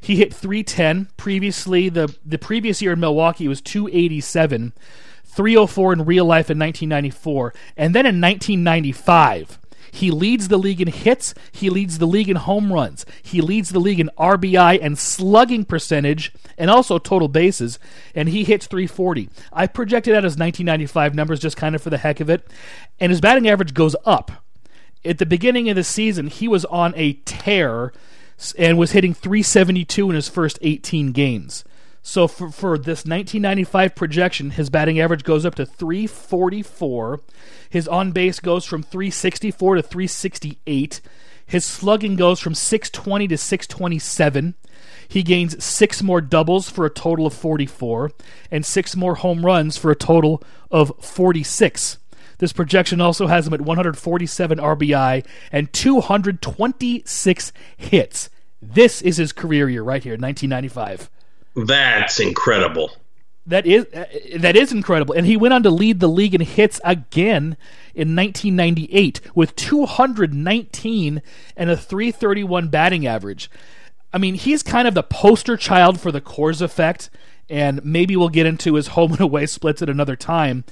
He 0.00 0.16
hit 0.16 0.34
310. 0.34 1.08
Previously, 1.16 1.88
the, 1.88 2.14
the 2.24 2.38
previous 2.38 2.82
year 2.82 2.92
in 2.92 3.00
Milwaukee 3.00 3.48
was 3.48 3.60
287. 3.60 4.72
304 5.24 5.92
in 5.94 6.04
real 6.04 6.26
life 6.26 6.50
in 6.50 6.58
1994, 6.58 7.54
and 7.76 7.94
then 7.94 8.04
in 8.04 8.20
1995. 8.20 9.58
He 9.94 10.10
leads 10.10 10.48
the 10.48 10.56
league 10.56 10.80
in 10.80 10.88
hits. 10.88 11.34
He 11.52 11.68
leads 11.68 11.98
the 11.98 12.06
league 12.06 12.30
in 12.30 12.36
home 12.36 12.72
runs. 12.72 13.04
He 13.22 13.42
leads 13.42 13.68
the 13.68 13.78
league 13.78 14.00
in 14.00 14.10
RBI 14.18 14.78
and 14.80 14.98
slugging 14.98 15.66
percentage 15.66 16.32
and 16.56 16.70
also 16.70 16.98
total 16.98 17.28
bases. 17.28 17.78
And 18.14 18.30
he 18.30 18.42
hits 18.42 18.66
340. 18.66 19.28
I 19.52 19.66
projected 19.66 20.14
out 20.14 20.24
his 20.24 20.38
1995 20.38 21.14
numbers 21.14 21.40
just 21.40 21.58
kind 21.58 21.74
of 21.74 21.82
for 21.82 21.90
the 21.90 21.98
heck 21.98 22.20
of 22.20 22.30
it. 22.30 22.48
And 22.98 23.10
his 23.10 23.20
batting 23.20 23.46
average 23.46 23.74
goes 23.74 23.94
up. 24.06 24.32
At 25.04 25.18
the 25.18 25.26
beginning 25.26 25.68
of 25.68 25.76
the 25.76 25.84
season, 25.84 26.28
he 26.28 26.48
was 26.48 26.64
on 26.64 26.94
a 26.96 27.12
tear 27.26 27.92
and 28.56 28.78
was 28.78 28.92
hitting 28.92 29.12
372 29.12 30.08
in 30.08 30.16
his 30.16 30.28
first 30.28 30.58
18 30.62 31.12
games. 31.12 31.64
So 32.02 32.26
for, 32.26 32.50
for 32.50 32.76
this 32.76 33.04
1995 33.06 33.94
projection, 33.94 34.50
his 34.50 34.70
batting 34.70 34.98
average 34.98 35.22
goes 35.22 35.46
up 35.46 35.54
to 35.54 35.64
344. 35.64 37.20
His 37.70 37.86
on 37.86 38.10
base 38.10 38.40
goes 38.40 38.64
from 38.64 38.82
364 38.82 39.76
to 39.76 39.82
368. 39.82 41.00
His 41.46 41.64
slugging 41.64 42.16
goes 42.16 42.40
from 42.40 42.54
620 42.54 43.28
to 43.28 43.38
627. 43.38 44.54
He 45.06 45.22
gains 45.22 45.62
six 45.62 46.02
more 46.02 46.20
doubles 46.20 46.68
for 46.68 46.86
a 46.86 46.90
total 46.90 47.26
of 47.26 47.34
44, 47.34 48.10
and 48.50 48.64
six 48.64 48.96
more 48.96 49.16
home 49.16 49.44
runs 49.44 49.76
for 49.76 49.90
a 49.90 49.96
total 49.96 50.42
of 50.70 50.92
46. 51.00 51.98
This 52.38 52.52
projection 52.52 53.00
also 53.00 53.28
has 53.28 53.46
him 53.46 53.54
at 53.54 53.60
147 53.60 54.58
RBI 54.58 55.24
and 55.52 55.72
226 55.72 57.52
hits. 57.76 58.30
This 58.60 59.02
is 59.02 59.18
his 59.18 59.32
career 59.32 59.68
year 59.68 59.82
right 59.82 60.02
here, 60.02 60.14
1995. 60.14 61.10
That's 61.54 62.20
incredible. 62.20 62.92
That 63.44 63.66
is 63.66 63.86
that 64.36 64.54
is 64.54 64.70
incredible, 64.70 65.16
and 65.16 65.26
he 65.26 65.36
went 65.36 65.52
on 65.52 65.64
to 65.64 65.70
lead 65.70 65.98
the 65.98 66.08
league 66.08 66.34
in 66.34 66.42
hits 66.42 66.80
again 66.84 67.56
in 67.92 68.14
1998 68.14 69.20
with 69.34 69.56
219 69.56 71.22
and 71.56 71.70
a 71.70 71.76
331 71.76 72.68
batting 72.68 73.04
average. 73.04 73.50
I 74.12 74.18
mean, 74.18 74.34
he's 74.34 74.62
kind 74.62 74.86
of 74.86 74.94
the 74.94 75.02
poster 75.02 75.56
child 75.56 76.00
for 76.00 76.12
the 76.12 76.20
Coors 76.20 76.62
effect, 76.62 77.10
and 77.50 77.84
maybe 77.84 78.14
we'll 78.14 78.28
get 78.28 78.46
into 78.46 78.74
his 78.74 78.88
home 78.88 79.12
and 79.12 79.20
away 79.20 79.46
splits 79.46 79.82
at 79.82 79.90
another 79.90 80.14
time. 80.14 80.64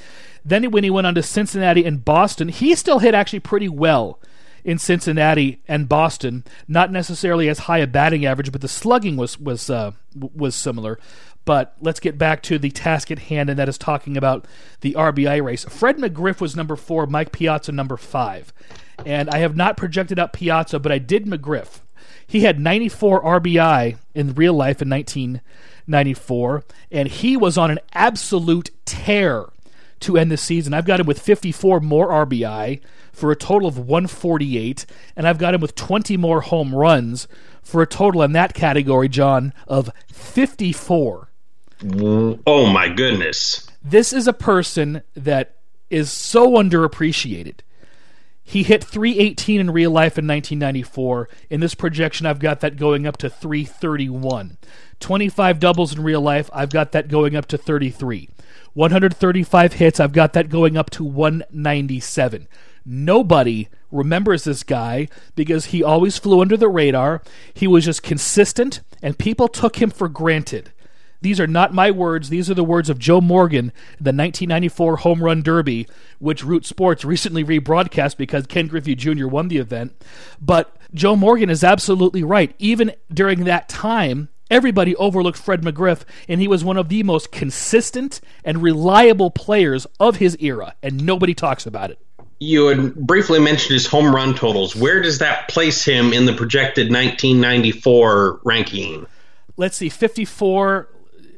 Then, 0.45 0.71
when 0.71 0.85
he 0.85 0.91
went 0.91 1.09
on 1.09 1.17
to 1.17 1.25
Cincinnati 1.25 1.85
and 1.85 2.05
Boston, 2.05 2.49
he 2.49 2.77
still 2.77 3.01
hit 3.01 3.15
actually 3.15 3.41
pretty 3.41 3.69
well 3.69 4.21
in 4.65 4.79
Cincinnati 4.79 5.63
and 5.69 5.89
Boston. 5.89 6.45
Not 6.69 6.93
necessarily 6.93 7.49
as 7.49 7.61
high 7.61 7.79
a 7.79 7.87
batting 7.87 8.25
average, 8.27 8.53
but 8.53 8.61
the 8.61 8.69
slugging 8.69 9.17
was 9.17 9.39
was 9.39 9.71
uh, 9.71 9.93
was 10.15 10.55
similar. 10.55 10.99
But 11.45 11.75
let's 11.81 12.01
get 12.01 12.19
back 12.19 12.43
to 12.45 12.59
the 12.59 12.71
task 12.71 13.11
at 13.11 13.19
hand, 13.19 13.51
and 13.51 13.59
that 13.59 13.69
is 13.69 13.79
talking 13.79 14.17
about 14.17 14.47
the 14.83 14.93
RBI 14.93 15.43
race. 15.43 15.65
Fred 15.65 15.97
McGriff 15.97 16.41
was 16.41 16.55
number 16.55 16.77
four, 16.77 17.07
Mike 17.07 17.33
Piazza 17.33 17.73
number 17.73 17.97
five, 17.97 18.53
and 19.07 19.31
I 19.31 19.39
have 19.39 19.57
not 19.57 19.77
projected 19.77 20.19
out 20.19 20.33
Piazza, 20.33 20.79
but 20.79 20.93
I 20.93 20.99
did 20.99 21.25
McGriff. 21.25 21.81
He 22.27 22.41
had 22.41 22.61
94 22.61 23.23
RBI 23.23 23.97
in 24.15 24.35
real 24.35 24.55
life 24.55 24.81
in 24.81 24.89
1994, 24.89 26.65
and 26.93 27.09
he 27.09 27.37
was 27.37 27.59
on 27.59 27.71
an 27.71 27.81
absolute 27.93 28.71
tear 28.85 29.47
to 30.01 30.17
end 30.17 30.31
the 30.31 30.37
season. 30.37 30.75
I've 30.75 30.87
got 30.87 31.01
him 31.01 31.07
with 31.07 31.21
54 31.21 31.81
more 31.81 32.09
RBI 32.09 32.81
for 33.13 33.31
a 33.31 33.37
total 33.37 33.69
of 33.69 33.79
148, 33.79 34.87
and 35.17 35.29
I've 35.29 35.39
got 35.39 35.55
him 35.55 35.61
with 35.61 35.75
20 35.75 36.17
more 36.17 36.41
home 36.41 36.75
runs 36.75 37.29
for 37.63 37.83
a 37.83 37.87
total 37.87 38.23
in 38.23 38.33
that 38.33 38.55
category, 38.55 39.09
John, 39.09 39.53
of 39.69 39.91
54. 40.13 41.31
Oh 42.47 42.67
my 42.67 42.89
goodness. 42.89 43.67
This 43.83 44.13
is 44.13 44.27
a 44.27 44.33
person 44.33 45.03
that 45.15 45.57
is 45.89 46.13
so 46.13 46.53
underappreciated. 46.53 47.61
He 48.43 48.65
hit 48.65 48.83
318 48.83 49.61
in 49.61 49.71
real 49.71 49.91
life 49.93 50.19
in 50.19 50.27
1994. 50.27 51.29
In 51.51 51.61
this 51.61 51.75
projection, 51.75 52.27
I've 52.27 52.41
got 52.41 52.61
that 52.61 52.77
going 52.77 53.07
up 53.07 53.17
to 53.19 53.31
331. 53.31 54.59
25 54.99 55.61
doubles 55.61 55.95
in 55.95 56.03
real 56.03 56.21
life, 56.21 56.51
I've 56.53 56.71
got 56.71 56.93
that 56.93 57.09
going 57.09 57.37
up 57.37 57.47
to 57.47 57.57
33. 57.57 58.29
135 58.75 59.75
hits, 59.75 60.01
I've 60.01 60.13
got 60.13 60.33
that 60.35 60.49
going 60.49 60.77
up 60.77 60.91
to 60.91 61.05
197. 61.05 62.49
Nobody 62.85 63.69
remembers 63.91 64.45
this 64.45 64.63
guy 64.63 65.09
because 65.35 65.67
he 65.67 65.83
always 65.83 66.19
flew 66.19 66.41
under 66.41 66.57
the 66.57 66.69
radar. 66.69 67.23
He 67.53 67.67
was 67.67 67.85
just 67.85 68.03
consistent, 68.03 68.81
and 69.03 69.19
people 69.19 69.49
took 69.49 69.81
him 69.81 69.91
for 69.91 70.09
granted. 70.09 70.73
These 71.23 71.39
are 71.39 71.47
not 71.47 71.75
my 71.75 71.91
words. 71.91 72.31
These 72.31 72.51
are 72.51 72.55
the 72.55 72.65
words 72.65 72.89
of 72.89 72.99
Joe 72.99 73.21
Morgan, 73.21 73.67
in 73.67 74.05
the 74.05 74.13
1994 74.13 74.97
Home 74.99 75.23
Run 75.23 75.43
Derby, 75.43 75.87
which 76.19 76.45
Root 76.45 76.65
Sports 76.65 77.05
recently 77.05 77.45
rebroadcast 77.45 78.17
because 78.17 78.47
Ken 78.47 78.69
Griffey 78.69 78.95
Jr. 78.95 79.27
won 79.27 79.49
the 79.49 79.59
event. 79.59 80.03
But 80.41 80.75
Joe 80.95 81.17
Morgan 81.17 81.51
is 81.51 81.63
absolutely 81.63 82.23
right. 82.23 82.55
Even 82.59 82.93
during 83.13 83.45
that 83.45 83.69
time, 83.69 84.31
everybody 84.51 84.97
overlooked 84.97 85.39
Fred 85.39 85.63
McGriff, 85.63 86.03
and 86.29 86.41
he 86.41 86.49
was 86.49 86.65
one 86.65 86.77
of 86.77 86.89
the 86.89 87.03
most 87.03 87.33
consistent 87.33 88.21
and 88.45 88.63
reliable 88.63 89.31
players 89.31 89.87
of 89.99 90.17
his 90.17 90.37
era, 90.41 90.75
and 90.83 91.05
nobody 91.05 91.35
talks 91.35 91.67
about 91.67 91.91
it 91.91 91.99
you 92.41 92.69
had 92.69 92.95
briefly 92.95 93.39
mentioned 93.39 93.75
his 93.75 93.87
home 93.87 94.15
run 94.15 94.35
totals. 94.35 94.75
Where 94.75 95.03
does 95.03 95.19
that 95.19 95.49
place 95.49 95.85
him 95.85 96.13
in 96.13 96.25
the 96.25 96.33
projected 96.33 96.91
1994 96.91 98.41
ranking? 98.45 99.07
Let's 99.59 99.77
see 99.77 99.91
54, 99.91 100.89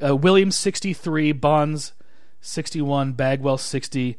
uh, 0.00 0.16
Williams 0.16 0.54
63, 0.56 1.32
Bonds 1.32 1.92
61, 2.40 3.12
Bagwell 3.12 3.58
60. 3.58 4.16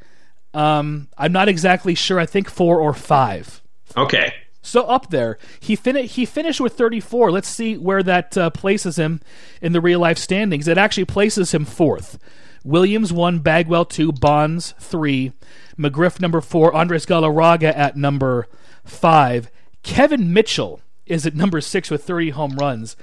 Um, 0.54 1.08
I'm 1.18 1.32
not 1.32 1.48
exactly 1.48 1.96
sure. 1.96 2.20
I 2.20 2.26
think 2.26 2.50
four 2.50 2.82
or 2.82 2.94
five. 2.94 3.62
Okay. 3.96 4.34
So 4.64 4.86
up 4.86 5.10
there, 5.10 5.38
he 5.60 5.76
fin- 5.76 6.08
he 6.08 6.26
finished 6.26 6.62
with 6.62 6.74
34. 6.74 7.32
Let's 7.32 7.50
see 7.50 7.78
where 7.78 8.02
that 8.02 8.36
uh, 8.38 8.50
places 8.50 8.98
him 8.98 9.22
in 9.62 9.74
the 9.74 9.82
real 9.82 10.00
life 10.00 10.18
standings. 10.18 10.68
It 10.68 10.78
actually 10.78 11.06
places 11.06 11.54
him 11.54 11.66
fourth. 11.66 12.18
Williams 12.64 13.12
one, 13.12 13.40
Bagwell 13.40 13.84
two, 13.86 14.14
Bonds 14.14 14.74
three, 14.80 15.34
McGriff 15.78 16.22
number 16.22 16.40
four, 16.40 16.74
Andres 16.74 17.06
Galarraga 17.06 17.76
at 17.76 17.98
number 17.98 18.48
five. 18.86 19.52
Kevin 19.84 20.32
Mitchell 20.32 20.80
is 21.06 21.26
at 21.26 21.36
number 21.36 21.60
six 21.60 21.92
with 21.92 22.06
30 22.06 22.30
home 22.30 22.56
runs. 22.56 22.96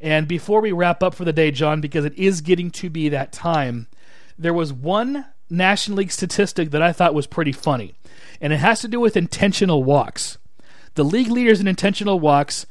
And 0.00 0.26
before 0.26 0.60
we 0.60 0.72
wrap 0.72 1.00
up 1.00 1.14
for 1.14 1.24
the 1.24 1.32
day, 1.32 1.52
John, 1.52 1.80
because 1.80 2.04
it 2.04 2.18
is 2.18 2.40
getting 2.40 2.72
to 2.72 2.90
be 2.90 3.08
that 3.08 3.32
time, 3.32 3.86
there 4.36 4.52
was 4.52 4.72
one 4.72 5.26
National 5.48 5.98
League 5.98 6.10
statistic 6.10 6.72
that 6.72 6.82
I 6.82 6.92
thought 6.92 7.14
was 7.14 7.28
pretty 7.28 7.52
funny, 7.52 7.94
and 8.40 8.52
it 8.52 8.56
has 8.56 8.80
to 8.80 8.88
do 8.88 8.98
with 8.98 9.16
intentional 9.16 9.84
walks. 9.84 10.38
The 10.94 11.04
league 11.04 11.28
leaders 11.28 11.60
in 11.60 11.66
intentional 11.66 12.20
walks, 12.20 12.66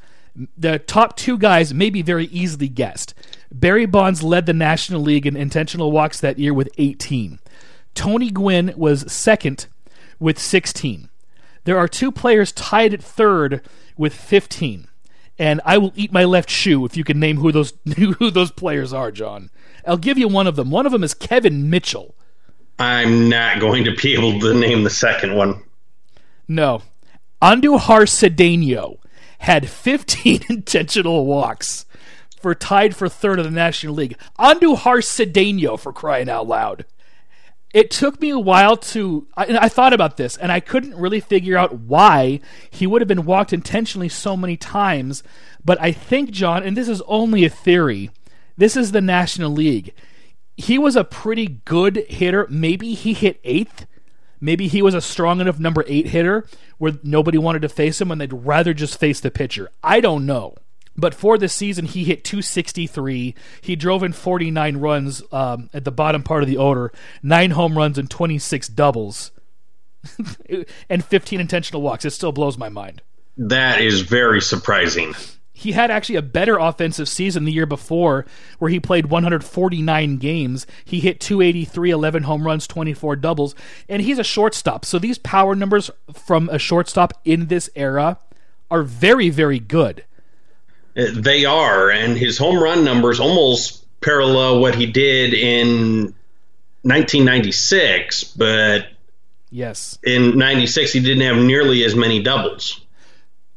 the 0.56 0.78
top 0.78 1.16
two 1.16 1.38
guys 1.38 1.74
may 1.74 1.90
be 1.90 2.02
very 2.02 2.26
easily 2.26 2.68
guessed. 2.68 3.14
Barry 3.52 3.86
Bonds 3.86 4.22
led 4.22 4.46
the 4.46 4.52
National 4.52 5.00
League 5.00 5.26
in 5.26 5.36
intentional 5.36 5.92
walks 5.92 6.20
that 6.20 6.38
year 6.38 6.52
with 6.52 6.68
18. 6.78 7.38
Tony 7.94 8.30
Gwynn 8.30 8.74
was 8.76 9.10
second 9.12 9.66
with 10.18 10.38
16. 10.38 11.08
There 11.64 11.78
are 11.78 11.88
two 11.88 12.10
players 12.10 12.52
tied 12.52 12.92
at 12.92 13.02
third 13.02 13.62
with 13.96 14.14
15. 14.14 14.88
And 15.38 15.60
I 15.64 15.78
will 15.78 15.92
eat 15.96 16.12
my 16.12 16.24
left 16.24 16.48
shoe 16.48 16.84
if 16.84 16.96
you 16.96 17.04
can 17.04 17.18
name 17.18 17.38
who 17.38 17.50
those 17.50 17.72
who 17.96 18.30
those 18.30 18.50
players 18.52 18.92
are, 18.92 19.10
John. 19.10 19.50
I'll 19.86 19.96
give 19.96 20.18
you 20.18 20.28
one 20.28 20.46
of 20.46 20.56
them. 20.56 20.70
One 20.70 20.86
of 20.86 20.92
them 20.92 21.02
is 21.02 21.14
Kevin 21.14 21.70
Mitchell. 21.70 22.14
I'm 22.78 23.28
not 23.28 23.60
going 23.60 23.84
to 23.84 23.94
be 23.94 24.14
able 24.14 24.38
to 24.40 24.54
name 24.54 24.84
the 24.84 24.90
second 24.90 25.34
one. 25.34 25.62
No. 26.48 26.82
Andujar 27.44 28.06
Cedeno 28.08 28.96
had 29.40 29.68
15 29.68 30.44
intentional 30.48 31.26
walks 31.26 31.84
for 32.40 32.54
tied 32.54 32.96
for 32.96 33.06
third 33.06 33.38
in 33.38 33.44
the 33.44 33.50
National 33.50 33.94
League. 33.94 34.16
Andujar 34.38 35.02
Cedeno 35.02 35.78
for 35.78 35.92
crying 35.92 36.30
out 36.30 36.48
loud. 36.48 36.86
It 37.74 37.90
took 37.90 38.18
me 38.22 38.30
a 38.30 38.38
while 38.38 38.78
to. 38.78 39.26
I, 39.36 39.58
I, 39.58 39.68
thought 39.68 39.92
about 39.92 40.16
this, 40.16 40.38
and 40.38 40.50
I 40.50 40.60
couldn't 40.60 40.94
really 40.94 41.20
figure 41.20 41.58
out 41.58 41.80
why 41.80 42.40
he 42.70 42.86
would 42.86 43.02
have 43.02 43.08
been 43.08 43.26
walked 43.26 43.52
intentionally 43.52 44.08
so 44.08 44.38
many 44.38 44.56
times. 44.56 45.22
But 45.62 45.78
I 45.82 45.92
think, 45.92 46.30
John, 46.30 46.62
and 46.62 46.74
this 46.74 46.88
is 46.88 47.02
only 47.06 47.44
a 47.44 47.50
theory, 47.50 48.10
this 48.56 48.74
is 48.74 48.92
the 48.92 49.02
National 49.02 49.50
League. 49.50 49.92
He 50.56 50.78
was 50.78 50.96
a 50.96 51.04
pretty 51.04 51.60
good 51.66 52.06
hitter. 52.08 52.46
Maybe 52.48 52.94
he 52.94 53.12
hit 53.12 53.38
eighth. 53.44 53.86
Maybe 54.40 54.68
he 54.68 54.82
was 54.82 54.94
a 54.94 55.00
strong 55.00 55.40
enough 55.40 55.58
number 55.58 55.84
eight 55.86 56.08
hitter 56.08 56.46
where 56.78 56.92
nobody 57.02 57.38
wanted 57.38 57.62
to 57.62 57.68
face 57.68 58.00
him 58.00 58.10
and 58.10 58.20
they'd 58.20 58.32
rather 58.32 58.74
just 58.74 58.98
face 58.98 59.20
the 59.20 59.30
pitcher. 59.30 59.70
I 59.82 60.00
don't 60.00 60.26
know. 60.26 60.54
But 60.96 61.14
for 61.14 61.38
this 61.38 61.52
season, 61.52 61.86
he 61.86 62.04
hit 62.04 62.24
263. 62.24 63.34
He 63.60 63.76
drove 63.76 64.02
in 64.02 64.12
49 64.12 64.76
runs 64.76 65.22
um, 65.32 65.68
at 65.74 65.84
the 65.84 65.90
bottom 65.90 66.22
part 66.22 66.42
of 66.42 66.48
the 66.48 66.56
order, 66.56 66.92
nine 67.22 67.50
home 67.50 67.76
runs 67.76 67.98
and 67.98 68.08
26 68.08 68.68
doubles, 68.68 69.32
and 70.88 71.04
15 71.04 71.40
intentional 71.40 71.82
walks. 71.82 72.04
It 72.04 72.10
still 72.10 72.32
blows 72.32 72.56
my 72.56 72.68
mind. 72.68 73.02
That 73.36 73.80
is 73.80 74.02
very 74.02 74.40
surprising. 74.40 75.14
He 75.56 75.72
had 75.72 75.90
actually 75.90 76.16
a 76.16 76.22
better 76.22 76.58
offensive 76.58 77.08
season 77.08 77.44
the 77.44 77.52
year 77.52 77.64
before, 77.64 78.26
where 78.58 78.70
he 78.72 78.80
played 78.80 79.06
149 79.06 80.16
games. 80.16 80.66
He 80.84 80.98
hit 80.98 81.20
283, 81.20 81.90
11 81.90 82.24
home 82.24 82.44
runs, 82.44 82.66
24 82.66 83.16
doubles, 83.16 83.54
and 83.88 84.02
he's 84.02 84.18
a 84.18 84.24
shortstop. 84.24 84.84
So 84.84 84.98
these 84.98 85.16
power 85.16 85.54
numbers 85.54 85.90
from 86.12 86.48
a 86.50 86.58
shortstop 86.58 87.14
in 87.24 87.46
this 87.46 87.70
era 87.76 88.18
are 88.68 88.82
very, 88.82 89.30
very 89.30 89.60
good. 89.60 90.04
Uh, 90.96 91.06
they 91.12 91.44
are, 91.44 91.88
and 91.88 92.18
his 92.18 92.36
home 92.36 92.60
run 92.60 92.84
numbers 92.84 93.20
almost 93.20 93.84
parallel 94.00 94.60
what 94.60 94.74
he 94.74 94.86
did 94.86 95.34
in 95.34 96.14
1996, 96.82 98.24
but 98.24 98.88
yes, 99.50 99.98
in 100.02 100.36
96 100.36 100.92
he 100.92 101.00
didn't 101.00 101.22
have 101.22 101.42
nearly 101.42 101.84
as 101.84 101.94
many 101.94 102.22
doubles. 102.22 102.83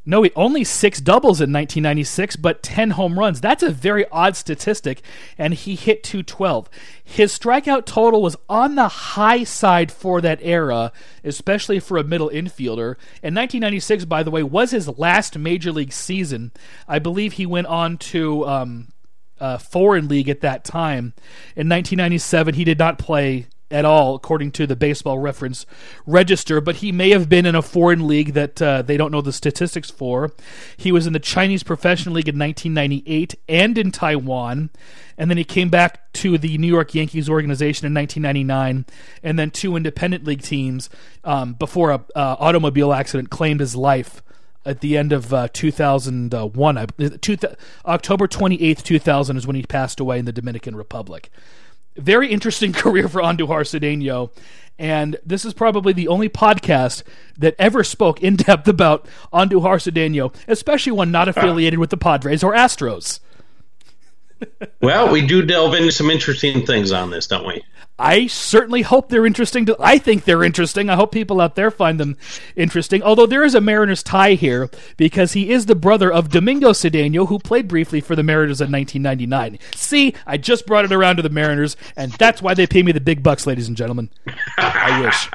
No, 0.10 0.24
he 0.24 0.32
only 0.38 0.63
six 0.63 1.02
doubles 1.02 1.41
in 1.41 1.52
1996, 1.52 2.38
but 2.38 2.63
10 2.63 2.91
home 2.91 3.20
runs. 3.20 3.41
That's 3.41 3.62
a 3.62 3.70
very 3.70 4.08
odd 4.10 4.38
statistic, 4.38 5.02
and 5.38 5.54
he 5.54 5.76
hit 5.76 6.02
212. 6.02 6.70
His 7.04 7.38
strikeout 7.38 7.86
total 7.86 8.22
was 8.22 8.38
on 8.48 8.76
the 8.76 8.88
high 8.88 9.43
side 9.43 9.91
for 9.91 10.22
that 10.22 10.39
era, 10.41 10.93
especially 11.26 11.82
for 11.82 11.98
a 11.98 12.06
middle 12.06 12.30
infielder. 12.30 12.96
And 13.22 13.36
1996, 13.36 14.06
by 14.06 14.24
the 14.24 14.32
way, 14.32 14.43
was 14.43 14.72
his 14.72 14.88
last 14.98 15.38
major 15.38 15.74
league 15.74 15.91
season. 15.91 16.54
I 16.88 17.00
believe 17.00 17.34
he 17.34 17.46
went 17.46 17.67
on 17.67 17.98
to 17.98 18.48
um, 18.48 18.88
uh, 19.41 19.58
foreign 19.58 20.08
league 20.08 20.30
at 20.30 20.39
that 20.39 20.63
time. 20.63 21.15
In 21.58 21.67
1997, 21.67 22.56
he 22.56 22.63
did 22.63 22.80
not 22.80 22.98
play 22.98 23.48
at 23.70 23.86
all, 23.86 24.16
according 24.16 24.52
to 24.52 24.66
the 24.66 24.76
baseball 24.76 25.20
reference 25.20 25.66
register, 26.06 26.62
but 26.62 26.78
he 26.78 26.92
may 26.92 27.10
have 27.10 27.28
been 27.28 27.46
in 27.46 27.56
a 27.56 27.62
foreign 27.62 28.08
league 28.08 28.34
that 28.34 28.62
uh, 28.62 28.82
they 28.82 28.96
don't 28.96 29.12
know 29.12 29.22
the 29.22 29.34
statistics 29.34 29.92
for. 29.92 30.32
He 30.78 30.92
was 30.92 31.06
in 31.06 31.14
the 31.14 31.20
Chinese 31.20 31.64
Professional 31.64 32.16
League 32.16 32.30
in 32.30 32.40
1998 32.40 33.36
and 33.50 33.78
in 33.78 33.92
Taiwan, 33.92 34.70
and 35.18 35.30
then 35.30 35.38
he 35.38 35.44
came 35.44 35.70
back 35.70 36.12
to 36.14 36.38
the 36.38 36.58
New 36.58 36.68
York 36.68 36.96
Yankees 36.96 37.30
organization 37.30 37.86
in 37.86 37.94
1999, 37.94 38.86
and 39.24 39.40
then 39.40 39.52
two 39.52 39.76
independent 39.76 40.24
league 40.24 40.42
teams 40.42 40.90
um, 41.24 41.54
before 41.54 41.92
a 41.92 42.02
uh, 42.16 42.36
automobile 42.40 42.94
accident 42.94 43.30
claimed 43.30 43.60
his 43.60 43.76
life 43.76 44.22
at 44.66 44.82
the 44.82 44.98
end 44.98 45.14
of 45.14 45.34
uh, 45.34 45.48
2001. 45.54 46.78
I, 46.78 46.86
two, 47.22 47.38
October 47.86 48.28
28th, 48.28 48.84
2000 48.84 49.38
is 49.38 49.48
when 49.48 49.56
he 49.56 49.64
passed 49.64 50.00
away 50.00 50.20
in 50.20 50.26
the 50.26 50.34
Dominican 50.34 50.76
Republic. 50.76 51.32
Very 51.98 52.32
interesting 52.32 52.74
career 52.74 53.08
for 53.08 53.22
Andujar 53.22 53.64
Cedeno. 53.64 54.32
And 54.80 55.18
this 55.26 55.44
is 55.44 55.54
probably 55.54 55.92
the 55.92 56.08
only 56.08 56.30
podcast 56.30 57.02
that 57.38 57.56
ever 57.58 57.84
spoke 57.84 58.22
in 58.22 58.36
depth 58.36 58.68
about 58.68 59.08
Andujar 59.34 59.82
Cedeno, 59.82 60.34
especially 60.48 60.92
one 60.92 61.12
not 61.12 61.28
affiliated 61.28 61.80
with 61.80 61.90
the 61.90 61.98
Padres 61.98 62.44
or 62.44 62.54
Astros. 62.54 63.20
Well, 64.82 65.12
we 65.12 65.26
do 65.26 65.45
delve 65.45 65.73
into 65.73 65.91
some 65.91 66.10
interesting 66.10 66.65
things 66.65 66.91
on 66.91 67.10
this, 67.10 67.28
don't 67.28 67.47
we? 67.47 67.63
I 68.00 68.28
certainly 68.28 68.84
hope 68.84 69.10
they're 69.10 69.26
interesting. 69.26 69.65
To, 69.65 69.78
I 69.80 69.97
think 69.97 70.26
they're 70.26 70.43
interesting. 70.43 70.89
I 70.89 70.95
hope 70.95 71.12
people 71.12 71.41
out 71.41 71.56
there 71.56 71.71
find 71.71 72.00
them 72.00 72.15
interesting. 72.56 73.02
Although 73.02 73.26
there 73.26 73.43
is 73.43 73.56
a 73.56 73.62
Mariners 73.62 74.04
tie 74.04 74.34
here 74.34 74.69
because 74.97 75.34
he 75.34 75.50
is 75.50 75.65
the 75.65 75.76
brother 75.76 76.12
of 76.12 76.30
Domingo 76.30 76.71
Cedeno, 76.71 77.28
who 77.28 77.39
played 77.39 77.67
briefly 77.67 78.00
for 78.00 78.15
the 78.15 78.21
Mariners 78.21 78.62
in 78.62 78.71
1999. 78.71 79.58
See, 79.76 80.13
I 80.28 80.38
just 80.38 80.67
brought 80.67 80.86
it 80.86 80.91
around 80.91 81.15
to 81.15 81.23
the 81.23 81.30
Mariners, 81.30 81.76
and 81.95 82.12
that's 82.13 82.41
why 82.41 82.54
they 82.54 82.67
pay 82.67 82.84
me 82.84 82.91
the 82.91 83.02
big 83.02 83.23
bucks, 83.23 83.47
ladies 83.47 83.67
and 83.67 83.76
gentlemen. 83.76 84.12
I 84.58 85.02
wish. 85.02 85.30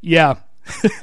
Yeah. 0.00 0.36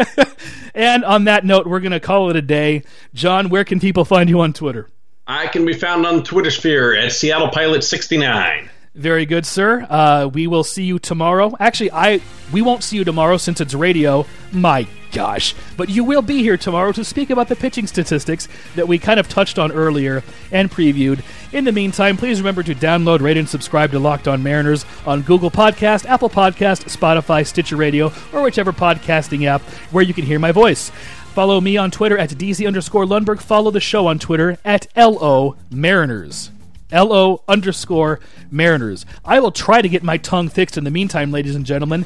and 0.73 1.05
on 1.05 1.25
that 1.25 1.45
note, 1.45 1.67
we're 1.67 1.79
going 1.79 1.91
to 1.91 1.99
call 1.99 2.31
it 2.31 2.35
a 2.35 2.41
day. 2.41 2.83
John, 3.13 3.49
where 3.49 3.63
can 3.63 3.79
people 3.79 4.03
find 4.03 4.29
you 4.29 4.41
on 4.41 4.51
Twitter? 4.53 4.89
I 5.27 5.47
can 5.47 5.65
be 5.65 5.73
found 5.73 6.05
on 6.05 6.23
Twitter 6.23 6.51
sphere 6.51 6.95
at 6.95 7.11
Seattle 7.13 7.49
Pilot 7.49 7.83
69. 7.83 8.69
Very 8.95 9.25
good, 9.25 9.45
sir. 9.45 9.87
Uh, 9.89 10.29
we 10.31 10.45
will 10.45 10.63
see 10.63 10.83
you 10.83 10.99
tomorrow. 10.99 11.55
Actually, 11.59 11.91
I 11.91 12.21
we 12.51 12.61
won't 12.61 12.83
see 12.83 12.97
you 12.97 13.03
tomorrow 13.03 13.37
since 13.37 13.59
it's 13.59 13.73
radio. 13.73 14.25
My 14.51 14.85
gosh. 15.11 15.55
But 15.77 15.89
you 15.89 16.03
will 16.03 16.21
be 16.21 16.43
here 16.43 16.57
tomorrow 16.57 16.91
to 16.91 17.03
speak 17.03 17.31
about 17.31 17.47
the 17.47 17.55
pitching 17.55 17.87
statistics 17.87 18.47
that 18.75 18.87
we 18.87 18.99
kind 18.99 19.19
of 19.19 19.27
touched 19.27 19.57
on 19.57 19.71
earlier 19.71 20.23
and 20.51 20.69
previewed. 20.69 21.23
In 21.53 21.63
the 21.63 21.71
meantime, 21.71 22.17
please 22.17 22.39
remember 22.39 22.61
to 22.63 22.75
download, 22.75 23.21
rate, 23.21 23.37
and 23.37 23.49
subscribe 23.49 23.91
to 23.91 23.99
Locked 23.99 24.27
On 24.27 24.43
Mariners 24.43 24.85
on 25.07 25.21
Google 25.23 25.49
Podcast, 25.49 26.05
Apple 26.05 26.29
Podcast, 26.29 26.85
Spotify, 26.95 27.47
Stitcher 27.47 27.75
Radio, 27.77 28.11
or 28.31 28.43
whichever 28.43 28.71
podcasting 28.73 29.45
app 29.45 29.61
where 29.91 30.03
you 30.03 30.13
can 30.13 30.25
hear 30.25 30.37
my 30.37 30.51
voice. 30.51 30.91
Follow 31.33 31.59
me 31.59 31.77
on 31.77 31.89
Twitter 31.89 32.15
at 32.15 32.29
DC 32.29 32.67
underscore 32.67 33.05
Lundberg. 33.05 33.41
Follow 33.41 33.71
the 33.71 33.79
show 33.79 34.05
on 34.05 34.19
Twitter 34.19 34.59
at 34.63 34.85
LO 34.95 35.55
Mariners. 35.71 36.51
LO 36.91 37.41
underscore 37.47 38.19
Mariners. 38.51 39.03
I 39.25 39.39
will 39.39 39.51
try 39.51 39.81
to 39.81 39.89
get 39.89 40.03
my 40.03 40.17
tongue 40.17 40.47
fixed 40.47 40.77
in 40.77 40.83
the 40.83 40.91
meantime, 40.91 41.31
ladies 41.31 41.55
and 41.55 41.65
gentlemen. 41.65 42.05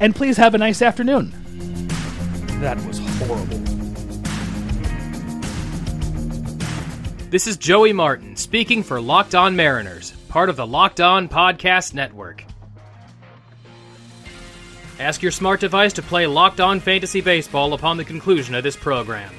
And 0.00 0.14
please 0.14 0.36
have 0.36 0.54
a 0.54 0.58
nice 0.58 0.82
afternoon. 0.82 1.32
That 2.60 2.76
was 2.86 2.98
horrible. 2.98 3.56
This 7.30 7.46
is 7.46 7.56
Joey 7.56 7.94
Martin 7.94 8.36
speaking 8.36 8.82
for 8.82 9.00
Locked 9.00 9.34
On 9.34 9.56
Mariners, 9.56 10.10
part 10.28 10.50
of 10.50 10.56
the 10.56 10.66
Locked 10.66 11.00
On 11.00 11.26
Podcast 11.26 11.94
Network. 11.94 12.44
Ask 14.98 15.22
your 15.22 15.30
smart 15.30 15.60
device 15.60 15.92
to 15.92 16.02
play 16.02 16.26
Locked 16.26 16.60
On 16.60 16.80
Fantasy 16.80 17.20
Baseball 17.20 17.72
upon 17.72 17.98
the 17.98 18.04
conclusion 18.04 18.56
of 18.56 18.64
this 18.64 18.74
program. 18.74 19.32